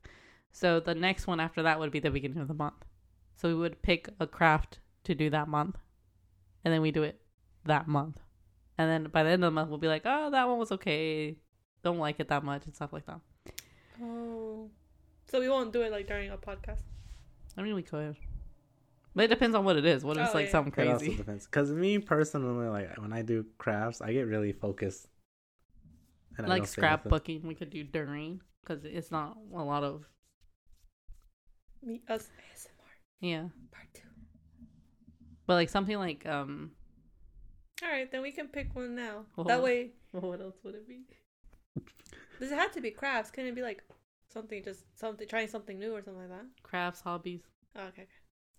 [0.53, 2.85] So the next one after that would be the beginning of the month.
[3.37, 5.77] So we would pick a craft to do that month,
[6.65, 7.21] and then we do it
[7.65, 8.21] that month.
[8.79, 10.73] And then by the end of the month, we'll be like, oh, that one was
[10.73, 11.37] okay.
[11.83, 13.21] Don't like it that much and stuff like that.
[14.03, 14.71] Oh.
[15.31, 16.81] So we won't do it like during a podcast.
[17.57, 18.17] I mean, we could.
[19.15, 20.03] But it depends on what it is.
[20.05, 20.53] What if it's Oh, like yeah.
[20.53, 21.17] something It also crazy?
[21.17, 21.47] depends.
[21.47, 25.07] Because me personally, like when I do crafts, I get really focused.
[26.37, 27.13] And I Like don't say nothing.
[27.13, 30.05] scrapbooking, we could do during because it's not a lot of
[31.83, 32.71] Me us ASMR
[33.21, 33.43] yeah.
[33.71, 34.04] part two.
[35.47, 36.73] But like something like um,
[37.83, 39.27] All right, then we can pick one now.
[39.37, 41.03] Well, that way, what else would it be?
[42.41, 43.31] does it have to be crafts?
[43.31, 43.83] Can it be like
[44.33, 46.47] something just something trying something new or something like that?
[46.63, 47.43] Crafts, hobbies.
[47.77, 48.09] Oh, okay, okay.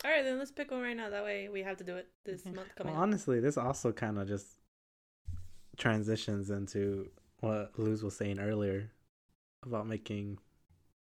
[0.03, 1.09] All right, then let's pick one right now.
[1.09, 2.55] That way we have to do it this Okay.
[2.55, 3.01] month Well, coming up.
[3.03, 4.47] honestly, this also kind of just
[5.77, 7.09] transitions into
[7.39, 8.91] what Luz was saying earlier
[9.65, 10.37] about making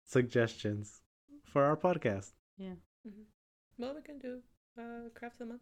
[0.04, 1.00] suggestions
[1.44, 2.32] for our podcast.
[2.56, 2.74] Yeah,
[3.78, 4.40] Well, we can do
[4.78, 5.60] uh crafts a month.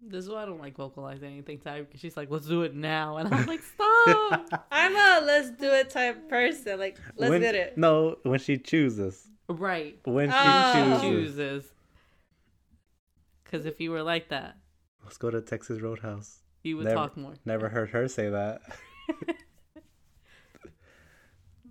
[0.00, 2.62] This is why I don't like vocalizing anything to her because she's like, let's do
[2.62, 3.16] it now.
[3.16, 4.68] And I'm like, stop.
[4.70, 6.78] I'm a let's do it type person.
[6.78, 7.76] Like let's When- get it.
[7.76, 9.26] No, when she chooses.
[9.48, 9.98] right.
[10.04, 10.72] When she Oh.
[11.00, 11.02] chooses.
[11.36, 11.72] Chooses.
[13.44, 14.56] Because if you were like that,
[15.02, 16.40] Let's go to Texas Roadhouse.
[16.62, 17.34] you would Never- talk more.
[17.44, 18.60] Never heard her say that.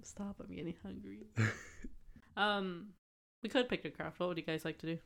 [0.04, 1.28] Stop, I'm getting hungry.
[2.36, 2.88] um,
[3.44, 4.20] we could pick a craft.
[4.20, 4.98] What would you guys like to do?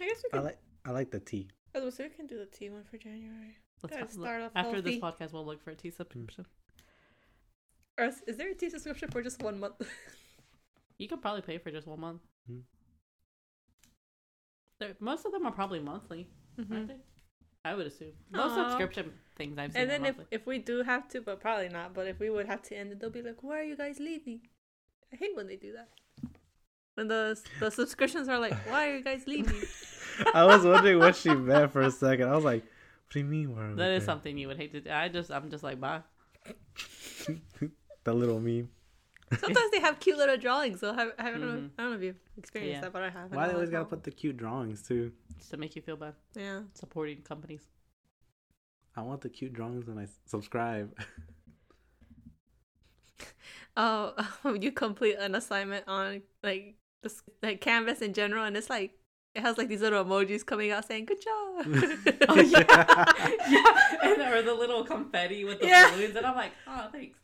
[0.00, 0.38] I guess we can.
[0.38, 0.44] I can.
[0.44, 1.48] like I like the tea.
[1.74, 3.56] I was gonna say we can do the tea one for January.
[3.82, 5.32] Let's Gotta ha- start off after this podcast.
[5.32, 6.46] We'll look for a tea subscription.
[7.98, 9.74] Or is, is there a tea subscription for just one month?
[10.98, 12.22] You could probably pay for just one month.
[12.48, 12.60] Hmm.
[14.98, 16.26] Most of them are probably monthly,
[16.58, 16.88] aren't Mhm.
[16.88, 16.96] they?
[17.66, 18.68] I would assume most Aw.
[18.68, 19.82] subscription things I've seen.
[19.82, 22.30] And are then if, if we do have to, but probably not, but if we
[22.30, 24.40] would have to end it, they'll be like, why are you guys leaving?
[25.12, 25.88] I hate when they do that.
[26.96, 29.62] When the the subscriptions are like, why are you guys leaving?
[30.34, 32.28] I was wondering what she meant for a second.
[32.28, 33.54] I was like, what do you mean?
[33.54, 34.90] Where that is going?" something you would hate to do.
[34.90, 36.00] I just I'm just like bye.
[38.04, 38.70] The little meme.
[39.38, 40.80] Sometimes they have cute little drawings.
[40.80, 41.70] So I, have, I, don't know, Mhm.
[41.76, 42.80] I don't know if you've experienced Yeah.
[42.82, 43.32] that, but I have.
[43.32, 45.12] Why they always gotta put the cute drawings too?
[45.36, 46.62] Just to make you feel bad Yeah.
[46.74, 47.62] supporting companies.
[48.96, 50.96] I want the cute drawings when I subscribe.
[53.78, 54.14] Oh,
[54.58, 56.76] you complete an assignment on like
[57.06, 58.92] this like Canvas in general, and it's like
[59.34, 61.66] it has like these little emojis coming out saying "Good job."
[62.28, 63.04] Oh yeah,
[63.48, 65.90] yeah, and or the little confetti with the Yeah.
[65.90, 67.18] balloons, and I'm like, oh thanks.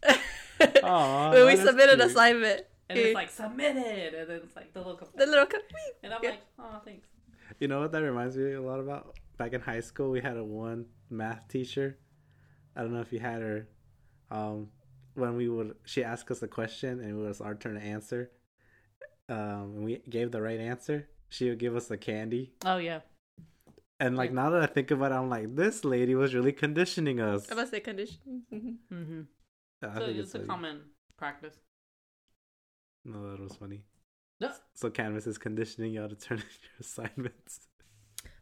[0.85, 2.11] Aw, when we that is submitted cute.
[2.11, 5.19] assignment, And it's like submitted, and then it's like the little confetti.
[5.19, 5.47] the little.
[5.47, 5.59] Co-
[6.03, 6.31] and I'm yeah.
[6.31, 7.09] like, oh thanks.
[7.59, 9.17] You know what that reminds me a lot about?
[9.39, 11.99] Back in high school, we had a one math teacher.
[12.77, 13.69] I don't know if you had her.
[14.31, 14.69] Um,
[15.15, 18.31] when we would, she asked us a question and it was our turn to answer.
[19.33, 21.09] Um, and we gave the right answer.
[21.29, 22.53] She would give us a candy.
[22.65, 23.01] Oh yeah,
[24.01, 24.35] And like Yeah.
[24.43, 27.51] now that I think about it, I'm like, this lady was really conditioning us.
[27.51, 28.43] I must say condition.
[28.53, 28.77] Mhm.
[28.93, 29.23] mm-hmm.
[29.83, 30.49] I so think it's a funny.
[30.49, 30.77] common
[31.17, 31.57] practice.
[33.05, 33.81] No, that was funny.
[34.41, 34.51] No.
[34.75, 37.69] So Canvas is conditioning y'all to turn in your assignments.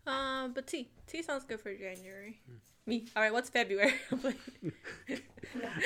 [0.07, 2.41] Um, but tea, tea sounds good for January.
[2.87, 3.33] Me, all right.
[3.33, 3.95] What's February?
[4.11, 4.39] I'm like,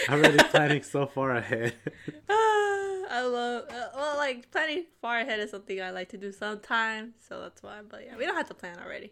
[0.09, 1.75] I'm already planning so far ahead.
[2.29, 3.65] ah, I love.
[3.69, 7.63] Uh, well, like planning far ahead is something I like to do sometimes, so that's
[7.63, 7.81] why.
[7.89, 9.11] But yeah, we don't have to plan already.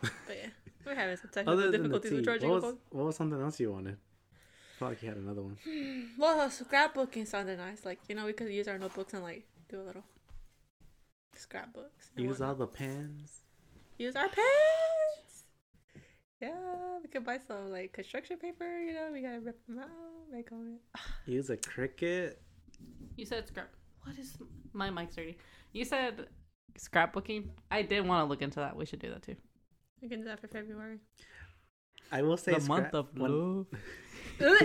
[0.00, 0.50] But yeah,
[0.86, 3.72] we're having some technical Other difficulties with charging what was, what was something else you
[3.72, 3.96] wanted?
[3.96, 5.56] I felt like you had another one.
[6.18, 7.84] Well, scrapbooking sounded nice.
[7.84, 10.04] Like you know, we could use our notebooks and like do a little
[11.38, 12.10] scrapbooks.
[12.16, 13.40] Use all the pens.
[13.98, 15.44] use our pens.
[16.40, 18.78] Yeah, we could buy some like construction paper.
[18.80, 19.88] You know, we gotta rip them out,
[20.30, 20.78] make them.
[21.26, 22.34] Use a Cricut.
[23.16, 23.70] You said scrap.
[24.04, 24.38] What is
[24.72, 25.36] my mic's dirty?
[25.72, 26.28] You said
[26.78, 27.48] scrapbooking.
[27.70, 28.76] I did want to look into that.
[28.76, 29.34] We should do that too.
[30.00, 30.98] We can do that for February.
[32.12, 33.66] I will say the scrap- month of when- love.
[34.40, 34.58] I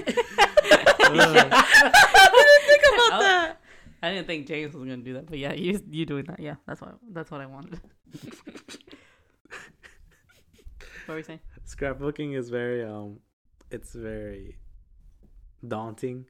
[2.34, 3.58] didn't think about I'll- that.
[4.04, 6.38] I didn't think James was gonna do that, but yeah, you you doing that.
[6.38, 7.80] Yeah, that's what that's what I wanted.
[11.06, 11.40] what were you saying?
[11.66, 13.20] Scrapbooking is very um,
[13.72, 14.58] it's very
[15.66, 16.26] daunting.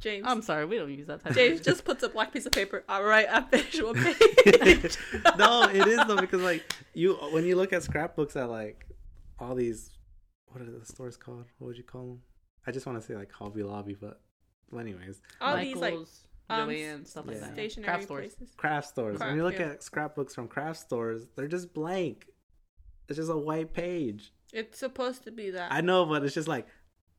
[0.00, 0.24] James.
[0.26, 1.34] I'm sorry, we don't use that type.
[1.34, 2.82] James of just puts a black piece of paper.
[2.88, 4.96] All right, I finished one page.
[5.38, 8.84] no, it is though because like you when you look at scrapbooks at like
[9.38, 9.90] all these
[10.46, 11.44] what are the stores called?
[11.58, 12.22] What would you call them?
[12.66, 14.20] I just want to say like Hobby Lobby, but
[14.70, 17.42] well, anyways, All these like Michaels, um, Joann, stuff like yeah.
[17.42, 17.52] that.
[17.54, 18.34] stationary Craft stores.
[18.34, 18.54] places.
[18.56, 19.16] craft stores.
[19.16, 19.66] Craft, when you look yeah.
[19.66, 22.26] at scrapbooks from craft stores, they're just blank.
[23.08, 24.32] It's just a white page.
[24.52, 25.72] It's supposed to be that.
[25.72, 26.66] I know, but it's just like,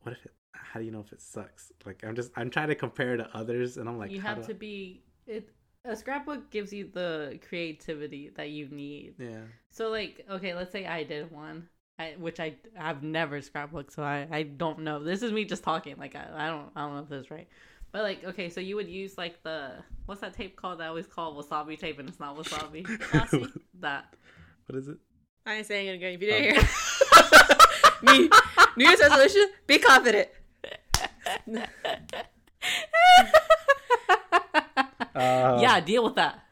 [0.02, 0.32] what if it?
[0.54, 1.70] How do you know if it sucks?
[1.84, 4.46] Like I'm just I'm trying to compare to others, and I'm like, you how have
[4.46, 5.48] do to be it.
[5.84, 9.14] A scrapbook gives you the creativity that you need.
[9.18, 9.40] Yeah.
[9.70, 11.68] So, like, okay, let's say I did one,
[12.02, 15.02] I, which I I've never scrapbooked, so I I don't know.
[15.02, 15.96] This is me just talking.
[15.98, 17.48] Like, I, I don't I don't know if this is right,
[17.92, 19.72] but like, okay, so you would use like the
[20.06, 20.80] what's that tape called?
[20.80, 22.82] That I always call wasabi tape, and it's not wasabi.
[23.10, 23.46] Glossy?
[23.80, 24.14] that
[24.66, 24.96] what is it?
[25.46, 26.14] I ain't saying it again.
[26.14, 26.62] If you didn't hear
[28.02, 28.30] me,
[28.76, 30.28] New Year's resolution: be confident.
[35.14, 36.42] Uh, yeah, deal with that.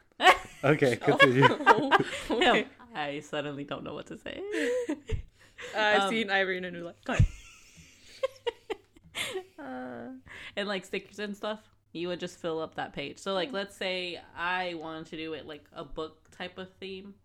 [0.63, 1.47] Okay, continue.
[1.49, 1.91] Oh,
[2.29, 2.67] okay.
[2.93, 4.39] I suddenly don't know what to say.
[5.75, 6.95] I've Um, seen Ivory in a new light.
[7.05, 7.13] Go
[9.59, 10.09] uh,
[10.55, 11.59] and like stickers and stuff,
[11.93, 13.19] you would just fill up that page.
[13.19, 17.15] So like, let's say I wanted to do it like a book type of theme.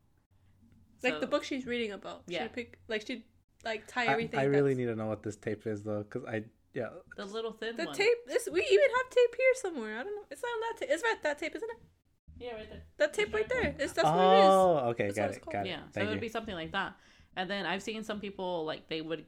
[1.03, 2.22] Like So- the book she's reading about.
[2.26, 2.45] Yeah.
[2.45, 3.22] She'd pick like she'd
[3.64, 4.41] like tie everything.
[4.41, 6.89] I really need to know what this tape is though, because I yeah.
[7.16, 7.95] The little thin the one.
[7.95, 8.16] tape.
[8.26, 9.99] This we even have tape here somewhere.
[9.99, 10.22] I don't know.
[10.30, 10.89] It's not on that tape.
[10.93, 11.76] It's right that tape, isn't it?
[12.39, 12.82] Yeah, right there.
[12.99, 13.74] That tape right there.
[13.78, 14.45] It's that's what it is.
[14.45, 15.70] oh, okay, That's got it, got it.
[15.70, 16.20] Yeah, so it would you.
[16.20, 16.95] be something like that.
[17.37, 19.24] And then I've seen some people like they would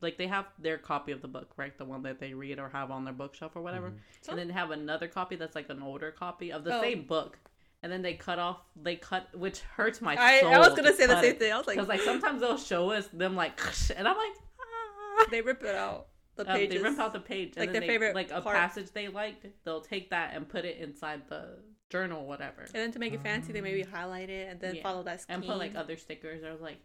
[0.00, 1.76] like they have their copy of the book, right?
[1.76, 3.88] The one that they read or have on their bookshelf or whatever.
[3.90, 4.30] Mm-hmm.
[4.30, 6.80] And then have another copy that's like an older copy of the Oh.
[6.80, 7.38] same book.
[7.82, 10.16] And then they cut off they cut which hurts my.
[10.16, 10.52] I, soul.
[10.54, 11.38] I was gonna to say the same it.
[11.38, 11.52] thing.
[11.52, 13.60] I was like, Because like sometimes they'll show us them like
[13.96, 15.26] and I'm like ah.
[15.30, 16.06] they rip it out.
[16.36, 16.82] The Um, pages.
[16.82, 18.56] they rip out the page and Like then their they, favorite like a part.
[18.56, 21.58] passage they liked, they'll take that and put it inside the
[21.90, 22.62] journal, whatever.
[22.62, 24.82] and then to make it fancy, they maybe highlight it and then Yeah.
[24.82, 25.34] follow that scheme.
[25.36, 26.78] and put like other stickers or like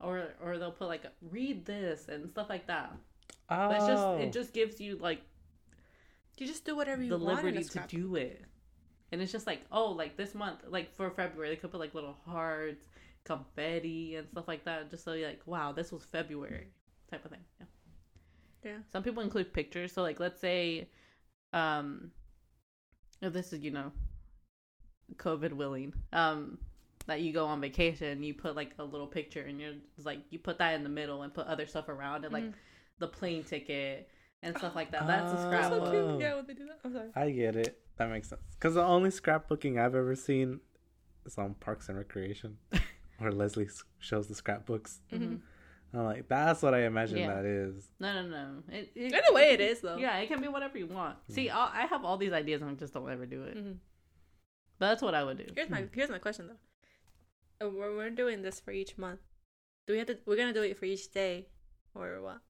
[0.00, 2.92] or or they'll put like read this and stuff like that.
[3.50, 5.20] oh, But it's just it just gives you like
[6.38, 7.36] you just do whatever you the want.
[7.44, 8.44] liberty to do it.
[9.12, 11.94] And it's just like, oh, like this month, like for February, they could put like
[11.94, 12.84] little hearts,
[13.24, 16.66] confetti, and stuff like that, just so you're like, wow, this was February,
[17.10, 17.40] type of thing.
[17.60, 17.66] Yeah.
[18.64, 18.76] Yeah.
[18.92, 19.92] Some people include pictures.
[19.92, 20.88] So, like, let's say,
[21.52, 22.10] um,
[23.22, 23.92] if this is you know,
[25.16, 26.58] COVID willing, um,
[27.06, 30.38] that you go on vacation, you put like a little picture, and you're like you
[30.38, 32.54] put that in the middle and put other stuff around it, like Mhm.
[32.98, 34.08] the plane ticket
[34.42, 35.06] and stuff like that.
[35.06, 35.50] That's a Oh.
[35.50, 35.90] That's so scrapbook.
[36.10, 36.20] cute.
[36.20, 36.78] Yeah, when they do that.
[36.84, 37.10] I'm sorry.
[37.14, 37.80] I get it.
[37.96, 38.42] That makes sense.
[38.54, 40.60] Because the only scrapbooking I've ever seen
[41.24, 42.58] is on Parks and Recreation,
[43.18, 45.00] where Leslie shows the scrapbooks.
[45.12, 45.40] Mhm.
[45.94, 47.34] I'm like, that's what I imagine Yeah.
[47.36, 47.90] that is.
[48.00, 48.62] No, no, no.
[48.68, 49.96] It, it, In a way, it is though.
[49.96, 51.16] Yeah, it can be whatever you want.
[51.30, 53.56] See, i I have all these ideas and I just don't ever do it.
[53.56, 53.78] Mhm.
[54.78, 55.46] But that's what I would do.
[55.54, 56.58] Here's my here's my question though.
[57.62, 59.20] Uh, We're, we're doing this for each month.
[59.86, 60.18] Do we have to?
[60.26, 61.46] We're gonna do it for each day,
[61.94, 62.40] or what?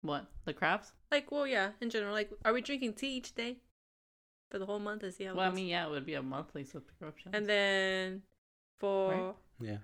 [0.00, 0.26] What?
[0.46, 0.92] The crafts?
[1.10, 2.12] Like, well, yeah, in general.
[2.12, 3.58] Like, are we drinking tea each day
[4.50, 5.32] for the whole month and see how?
[5.32, 7.34] it Well, I mean, yeah, it would be a monthly subscription.
[7.34, 8.22] and then
[8.78, 9.34] for Right.
[9.60, 9.76] Yeah.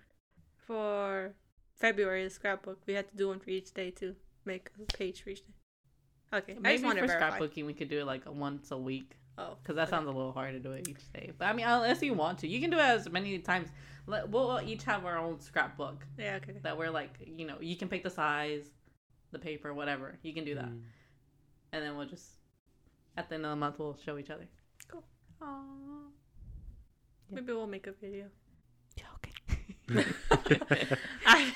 [0.67, 1.35] for
[1.77, 5.23] February, the scrapbook, we had to do one for each day to make a page
[5.23, 5.55] for each day.
[6.33, 7.39] Okay, I Maybe just for to verify.
[7.39, 9.17] scrapbooking, we could do it like once a week.
[9.41, 9.91] Oh, Because that okay.
[9.91, 11.31] sounds a little hard to do it each day.
[11.39, 13.69] But I mean, unless you want to, you can do it as many times.
[14.07, 16.59] Let- We'll each have our own scrapbook Yeah, okay.
[16.63, 18.65] that we're like, you know, you can pick the size,
[19.31, 20.19] the paper, whatever.
[20.23, 20.65] You can do that.
[20.69, 20.81] Mm.
[21.73, 22.27] And then we'll just,
[23.17, 24.49] at the end of the month, we'll show each other.
[24.91, 25.05] Cool.
[25.41, 26.11] Aww.
[27.31, 28.25] Maybe we'll make a video.
[28.97, 30.07] Yeah, okay.
[31.27, 31.53] I,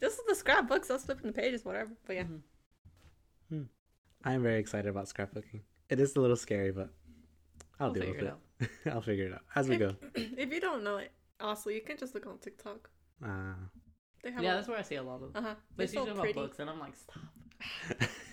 [0.00, 1.92] just the scrapbooks, I'll flip in the pages, whatever.
[2.06, 2.24] But yeah,
[3.52, 3.66] Mhm.
[4.24, 5.60] I'm very excited about scrapbooking.
[5.88, 6.90] It is a little scary, but
[7.80, 8.70] I'll We'll deal with it it.
[8.92, 9.94] I'll figure it out as we go.
[10.14, 12.90] if you don't know it, also you can just look on TikTok.
[13.24, 13.54] Uh,
[14.22, 15.36] They have Yeah, a- that's where I see a lot of.
[15.36, 15.54] uh huh.
[15.54, 16.40] But They're it's so usually about pretty.
[16.40, 17.22] books, and I'm like, stop.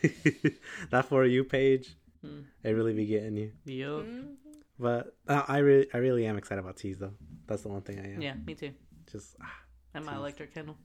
[0.92, 2.42] that for you page, Hmm.
[2.64, 3.52] it really be getting you.
[3.66, 4.04] Yup.
[4.06, 4.36] Mhm.
[4.80, 7.14] But uh, I really, I really am excited about teas though.
[7.48, 8.22] That's the one thing I am.
[8.22, 8.72] Yeah, me too.
[9.12, 9.54] Just ah.
[9.94, 10.18] And my Jeez.
[10.18, 10.78] electric Kindle.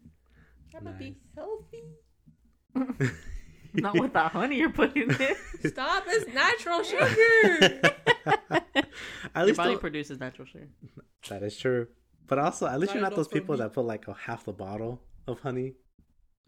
[0.74, 1.82] I'm gonna be healthy.
[3.74, 5.36] Not with the honey you're putting in.
[5.66, 6.04] Stop!
[6.08, 7.80] It's natural sugar.
[9.34, 10.68] at Your body the- produces natural sugar.
[11.28, 11.86] that is true.
[12.26, 13.60] But also, at least Not you're not those people me.
[13.60, 15.74] that put like a half the bottle of honey.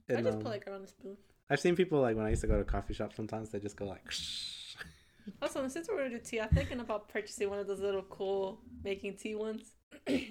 [0.09, 1.17] I just um, put like around a spoon.
[1.51, 3.17] I've seen people like when I used to go to coffee shops.
[3.17, 4.03] Sometimes they just go like.
[5.41, 8.61] Also, since we're gonna do tea, I'm thinking about purchasing one of those little cool
[8.83, 9.71] making tea ones.
[10.09, 10.27] you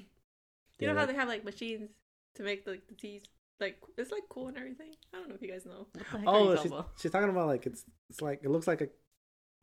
[0.79, 1.91] Yeah, know how they have like machines
[2.35, 3.23] to make like the teas.
[3.62, 4.91] Like it's like cool and everything.
[5.14, 5.88] I don't know if you guys know.
[5.93, 6.89] What the heck Oh, she's, talking about?
[6.97, 8.89] she's talking about like it's it's like it looks like a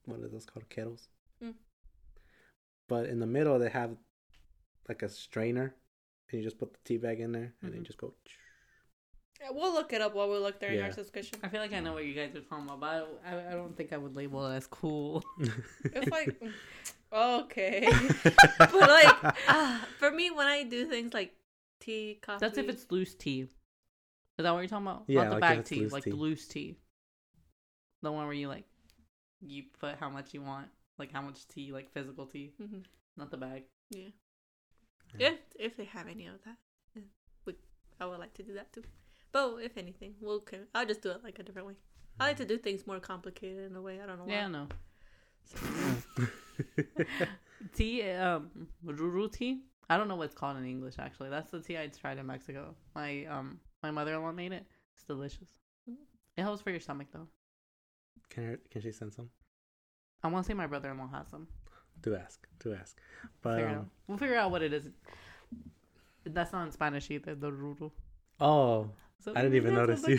[0.07, 1.09] what are those called kettles?
[1.45, 1.55] Mm.
[2.89, 3.97] But in the middle they have
[4.89, 5.75] like a strainer,
[6.31, 7.79] and you just put the tea bag in there, and then Mhm.
[7.79, 8.15] you just go.
[9.41, 10.93] Yeah, we'll look it up while we look during our Yeah.
[10.95, 11.39] subscription.
[11.43, 13.53] I feel like I know what you guys are talking about, but I, I, I
[13.53, 15.23] don't think I would label it as cool.
[15.93, 16.41] It's like
[17.13, 17.89] okay,
[18.59, 19.17] but like
[19.49, 21.35] ah, for me, when I do things like
[21.81, 23.49] tea, coffee, That's if it's loose tea.
[24.39, 25.05] Is that what you're talking about?
[25.09, 26.11] Yeah, Not the like bag tea, loose like tea.
[26.11, 26.77] the loose tea.
[28.03, 28.65] The one where you like
[29.41, 30.69] you put how much you want,
[30.99, 32.79] like how much tea, like physical tea, hmm
[33.17, 33.65] not the bag.
[33.91, 34.09] Yeah.
[35.19, 35.31] Yeah.
[35.31, 36.57] If if they have any of that,
[36.95, 37.03] yeah,
[37.45, 37.55] we,
[38.01, 38.85] I would like to do that too.
[39.33, 41.75] But if anything, we'll can I'll just do it like a different way.
[42.21, 44.01] I like to do things more complicated in a way.
[44.01, 44.33] I don't know why.
[44.33, 44.67] Yeah, no.
[47.75, 48.51] tea, um,
[48.85, 49.63] ruru tea.
[49.91, 50.95] I don't know what it's called in English.
[50.99, 52.75] Actually, that's the tea I tried in Mexico.
[52.95, 54.65] My um, my mother-in-law made it.
[54.95, 55.49] It's delicious.
[56.37, 57.27] It helps for your stomach though.
[58.31, 59.31] can her, can she send some?
[60.23, 61.47] I want to say my brother-in-law has some.
[62.03, 62.47] Do ask.
[62.61, 62.97] Do ask.
[63.43, 64.89] But Figure um, We'll figure out what it is.
[66.25, 67.35] That's not in Spanish either.
[67.35, 67.91] The ruru.
[68.41, 68.91] oh,
[69.25, 70.19] So I didn't even notice you.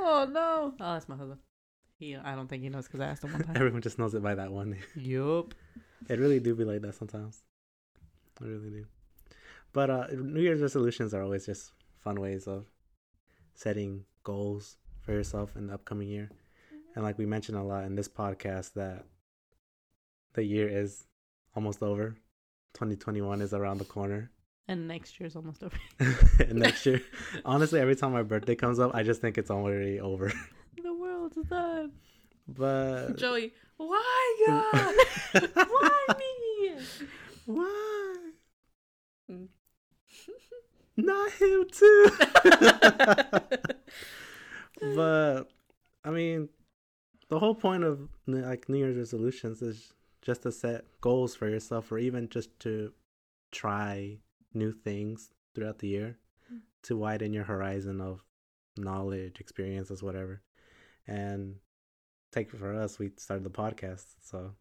[0.00, 0.74] Oh no!
[0.80, 1.40] Oh, that's my husband.
[1.98, 3.56] He, I don't think he knows because I asked him one time.
[3.56, 5.54] everyone just knows it by that one yup.
[6.08, 7.42] It really do be like that sometimes.
[8.40, 8.86] I really do.
[9.72, 12.66] But uh New Year's resolutions are always just fun ways of
[13.54, 16.30] setting goals for yourself in the upcoming year.
[16.32, 16.76] Mm-hmm.
[16.94, 19.04] And like we mentioned a lot in this podcast that
[20.34, 21.06] the year is
[21.54, 22.16] almost over.
[22.74, 24.30] 2021 is around the corner.
[24.68, 25.76] And next year's almost over.
[26.40, 27.00] and next year,
[27.44, 30.30] honestly, every time my birthday comes up, I just think it's already over.
[30.82, 31.92] the world's done.
[32.46, 34.94] But Joey, why God?
[35.54, 36.72] Why me?
[37.46, 38.16] why?
[39.30, 39.48] Mm.
[40.98, 42.10] Not him too.
[44.94, 45.44] but
[46.04, 46.48] I mean,
[47.28, 49.92] the whole point of like New Year's resolutions is
[50.22, 52.92] just to set goals for yourself, or even just to
[53.52, 54.18] try
[54.54, 56.18] new things throughout the year
[56.52, 56.60] Mm.
[56.82, 58.24] to widen your horizon of
[58.78, 60.40] knowledge, experiences, whatever.
[61.06, 61.56] And
[62.32, 64.52] take for us, we started the podcast, so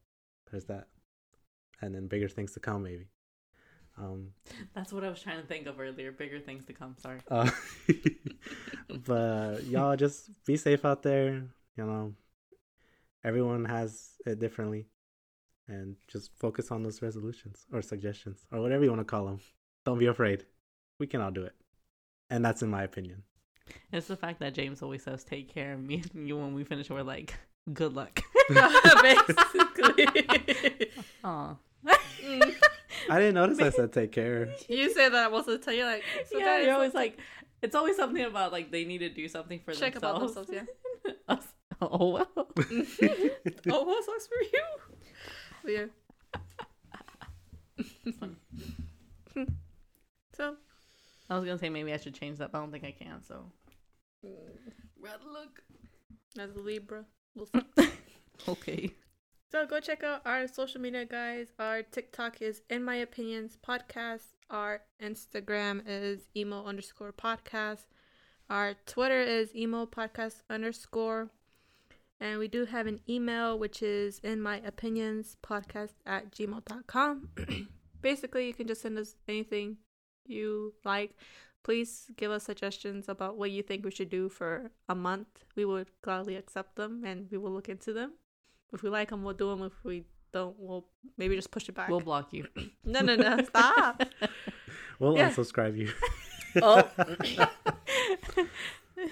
[0.52, 0.88] there's that,
[1.82, 3.08] and then bigger things to come, maybe.
[3.98, 4.30] Um,
[4.76, 6.12] That's what I was trying to think of earlier.
[6.12, 6.96] Bigger things to come.
[7.00, 7.20] Sorry.
[7.32, 7.50] uh,
[9.06, 11.44] but y'all just be safe out there.
[11.76, 12.14] You know,
[13.24, 14.88] everyone has it differently,
[15.68, 19.40] and just focus on those resolutions or suggestions or whatever you want to call them.
[19.86, 20.46] Don't be afraid.
[21.00, 21.56] We can all do it,
[22.30, 23.24] and that's in my opinion.
[23.92, 26.64] It's the fact that James always says, "Take care of me," and you when we
[26.64, 27.36] finish, we're like,
[27.74, 28.22] "Good luck."
[29.02, 30.08] Basically.
[31.24, 31.56] Aw.
[32.24, 32.56] Mm.
[33.10, 34.50] I didn't notice I said take care.
[34.70, 35.76] You say that most of the time.
[35.76, 37.20] You're like, so yeah, guys, you're always let's like,
[37.62, 40.50] it's always something about like they need to do something for check about themselves.
[40.50, 40.70] themselves.
[41.30, 41.36] Yeah.
[41.80, 42.28] Oh well.
[42.38, 42.44] oh,
[43.86, 44.64] well sucks for you?
[45.64, 45.86] But yeah.
[50.36, 50.56] so,
[51.30, 53.22] I was gonna say maybe I should change that, but I don't think I can.
[53.22, 53.52] So
[55.00, 55.62] red look
[56.40, 57.06] as a Libra.
[57.36, 57.62] We'll see.
[58.48, 58.90] okay.
[59.50, 61.54] So go check out our social media, guys.
[61.58, 64.34] Our TikTok is in my opinions podcast.
[64.50, 67.86] Our Instagram is emo underscore podcast.
[68.50, 71.30] Our Twitter is emo podcast underscore.
[72.20, 77.30] And we do have an email, which is in my opinions podcast at gmail.com.
[78.02, 79.78] Basically, you can just send us anything
[80.26, 81.16] you like.
[81.64, 85.46] Please give us suggestions about what you think we should do for a month.
[85.56, 88.14] We would gladly accept them and we will look into them.
[88.74, 89.64] If we like them, we'll do them.
[89.64, 90.04] If we
[90.34, 90.86] don't, we'll
[91.18, 91.90] maybe just push it back.
[91.90, 92.48] We'll block you.
[92.86, 93.44] no, no, no.
[93.44, 94.04] Stop.
[95.00, 95.30] We'll Yeah.
[95.30, 95.92] unsubscribe you.
[96.64, 96.90] oh.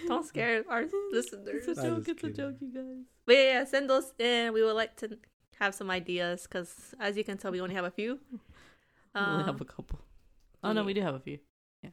[0.08, 1.68] don't scare our listeners.
[1.68, 2.06] It's a I'm joke.
[2.06, 3.04] just It's a joke, you guys.
[3.26, 4.52] But yeah, yeah, send those in.
[4.54, 5.18] We would like to
[5.60, 8.20] have some ideas because, as you can tell, we only have a few.
[8.32, 8.40] we
[9.22, 10.00] only Um, have a couple.
[10.64, 11.38] Oh no, we do have a few.
[11.84, 11.92] Yeah.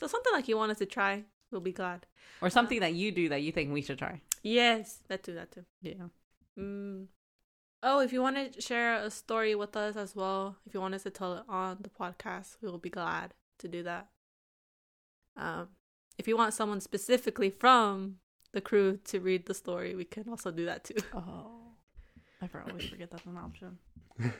[0.00, 2.06] So something like you want us to try, we'll be glad.
[2.40, 4.20] Or something that you do that you think we should try.
[4.42, 5.64] Yes, that too, that too.
[5.82, 6.08] Yeah.
[6.58, 7.06] Mm.
[7.82, 10.94] Oh, if you want to share a story with us as well, if you want
[10.94, 14.08] us to tell it on the podcast, we will be glad to do that.
[15.36, 15.68] Um,
[16.18, 18.16] if you want someone specifically from
[18.52, 20.96] the crew to read the story, we can also do that too.
[21.14, 21.74] Oh.
[22.42, 23.78] I for- always forget that's an option.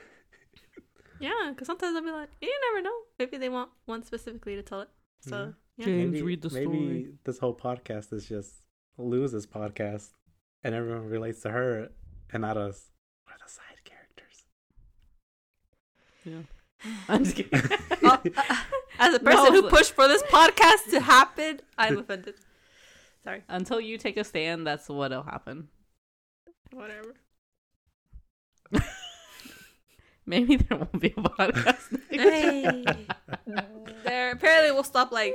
[1.19, 2.95] Yeah, because sometimes I'll be like, you never know.
[3.17, 4.89] Maybe they want one specifically to tell it.
[5.19, 5.85] So, yeah.
[5.85, 8.63] James, maybe, read the maybe this whole podcast is just
[8.97, 10.11] Luz's podcast,
[10.63, 11.89] and everyone relates to her
[12.31, 12.91] and not us.
[13.27, 14.45] We're the side characters.
[16.25, 16.41] Yeah.
[17.07, 17.61] I'm just kidding.
[18.03, 18.21] Oh,
[18.99, 22.35] as a person No, who pushed for this podcast to happen, I'm offended.
[23.23, 23.43] Sorry.
[23.49, 25.67] Until you take a stand, that's what'll happen.
[26.71, 27.15] Whatever.
[30.25, 31.99] Maybe there won't be a podcast.
[32.11, 32.85] Hey.
[34.03, 34.31] there.
[34.31, 35.33] Apparently, we'll stop like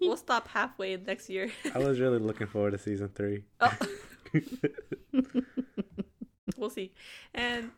[0.00, 1.50] we'll stop halfway next year.
[1.74, 3.42] I was really looking forward to season three.
[3.60, 3.76] Oh.
[6.62, 6.92] We'll see.
[7.34, 7.72] And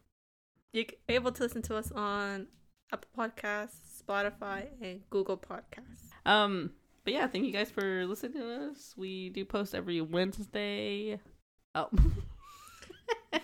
[0.72, 2.47] you're able to listen to us on
[2.93, 6.11] Apple Podcasts, Spotify, and Google Podcasts.
[6.24, 6.70] Um,
[7.05, 8.95] but yeah, thank you guys for listening to us.
[8.97, 11.18] We do post every Wednesday.
[11.74, 11.89] Oh.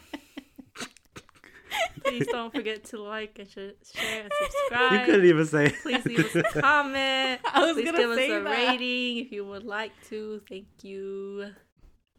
[2.05, 3.55] Please don't forget to like and sh-
[3.95, 4.93] share and subscribe.
[4.93, 5.71] You couldn't even say.
[5.83, 7.41] Please leave us a comment.
[7.53, 8.45] I was Please gonna give us a that.
[8.51, 10.41] rating if you would like to.
[10.49, 11.51] Thank you.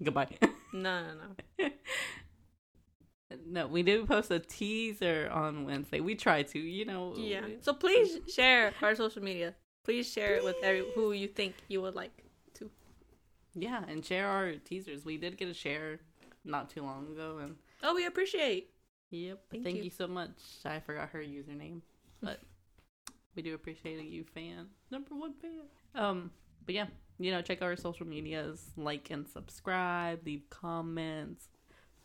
[0.01, 0.27] Goodbye.
[0.73, 1.09] No, no,
[1.59, 1.69] no.
[3.47, 5.99] No, we do post a teaser on Wednesday.
[5.99, 7.13] We try to, you know.
[7.15, 7.41] Yeah.
[7.61, 9.55] So please share our social media.
[9.83, 12.23] Please share it with every who you think you would like.
[12.55, 12.69] To.
[13.55, 15.03] Yeah, and share our teasers.
[15.05, 15.99] We did get a share
[16.45, 18.69] not too long ago, and Oh, we appreciate.
[19.09, 19.41] yep.
[19.49, 19.83] Thank Thank, you.
[19.85, 19.89] you.
[19.89, 20.31] so much.
[20.65, 21.81] I forgot her username,
[22.21, 22.39] but
[23.35, 25.61] we do appreciate you, fan number one fan.
[25.95, 26.31] Um,
[26.65, 31.47] but yeah, you know, check our social medias, like and subscribe, leave comments,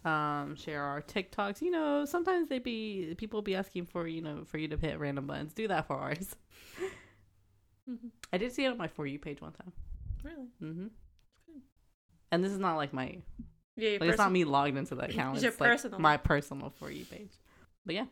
[0.06, 1.60] um, share our TikToks.
[1.60, 4.98] You know, sometimes they be people be asking for you know for you to hit
[4.98, 5.52] random buttons.
[5.52, 6.36] Do that for ours.
[8.32, 9.72] I did see it on my for you page one time.
[10.22, 10.48] Really?
[10.62, 10.86] Mm hmm
[12.32, 13.18] And this is not like my
[13.76, 13.98] Yeah.
[14.00, 15.36] Like it's not me logged into that account.
[15.36, 15.98] It's It's, your like personal.
[15.98, 17.32] my personal for you page.
[17.84, 18.06] But yeah,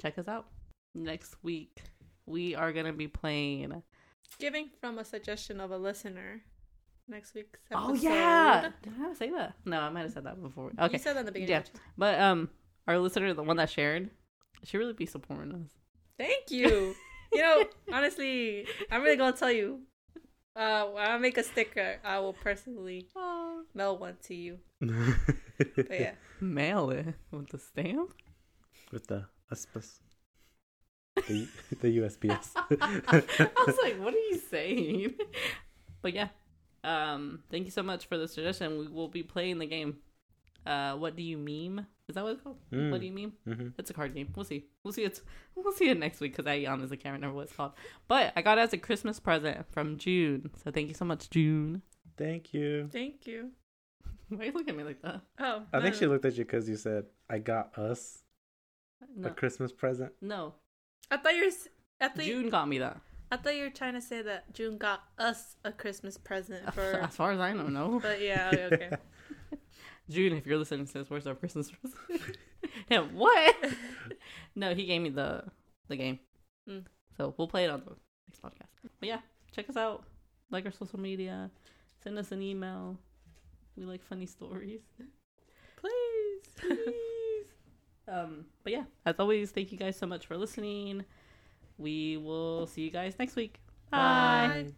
[0.00, 0.46] check us out
[0.94, 1.82] next week.
[2.26, 3.82] We are gonna be playing.
[4.38, 6.42] Giving from a suggestion of a listener.
[7.12, 7.90] Next week's episode.
[7.90, 9.52] Oh yeah, did I say that?
[9.66, 10.72] No, I might have said that before.
[10.80, 11.62] Okay, You said that in the beginning.
[11.74, 11.80] Yeah.
[11.98, 12.48] but um,
[12.88, 14.08] our listener, the one that shared,
[14.64, 15.70] she really be supporting us.
[16.18, 16.94] Thank you.
[17.34, 19.80] you know, honestly, I'm really gonna tell you.
[20.56, 23.08] Uh, when I make a sticker, I will personally
[23.74, 24.58] mail one to you.
[25.58, 28.14] But yeah, mail it with the stamp.
[28.90, 29.98] With the USPS.
[31.16, 31.48] The,
[31.78, 32.48] the USPS.
[32.80, 35.14] I was like, what are you saying?
[36.00, 36.28] But yeah,
[36.84, 38.78] um, thank you so much for the suggestion.
[38.78, 39.98] We will be playing the game.
[40.66, 41.86] Uh, what do you meme?
[42.08, 42.58] Is that what it's called?
[42.72, 42.90] Mm.
[42.90, 43.32] What do you meme?
[43.44, 44.32] hmm It's a card game.
[44.36, 44.66] We'll see.
[44.84, 45.02] We'll see.
[45.04, 45.20] It's
[45.56, 47.72] we'll see it next week because I honestly can't remember what it's called.
[48.06, 50.50] But I got it as a Christmas present from June.
[50.62, 51.82] So thank you so much, June.
[52.16, 52.88] Thank you.
[52.92, 53.50] thank you.
[54.28, 55.20] Why are you look at me like that?
[55.40, 58.22] Oh, I think no, she looked at you because you said, I got us
[59.24, 60.12] a Christmas present.
[60.20, 60.54] no.
[61.10, 61.48] I thought you were.
[61.48, 61.68] s-
[62.00, 62.98] I thought you, June got me that.
[63.32, 66.82] I thought you were trying to say that June got us a Christmas present for.
[67.02, 67.98] As far as I know, no.
[68.02, 68.90] but yeah, okay.
[70.10, 72.36] June, if you're listening to this, where's our Christmas present?
[72.90, 73.56] yeah, what?
[74.54, 75.44] no, he gave me the
[75.88, 76.18] the game.
[76.68, 76.84] Mm.
[77.16, 77.96] So we'll play it on the
[78.28, 78.68] next podcast.
[79.00, 79.20] But yeah,
[79.50, 80.04] check us out.
[80.50, 81.50] Like our social media.
[82.02, 82.98] Send us an email.
[83.78, 84.82] We like funny stories.
[85.76, 86.42] Please.
[86.58, 87.46] Please.
[88.08, 91.06] um, but yeah, as always, thank you guys so much for listening.
[91.82, 93.60] We will see you guys next week.
[93.90, 93.98] Bye.
[93.98, 94.72] Bye.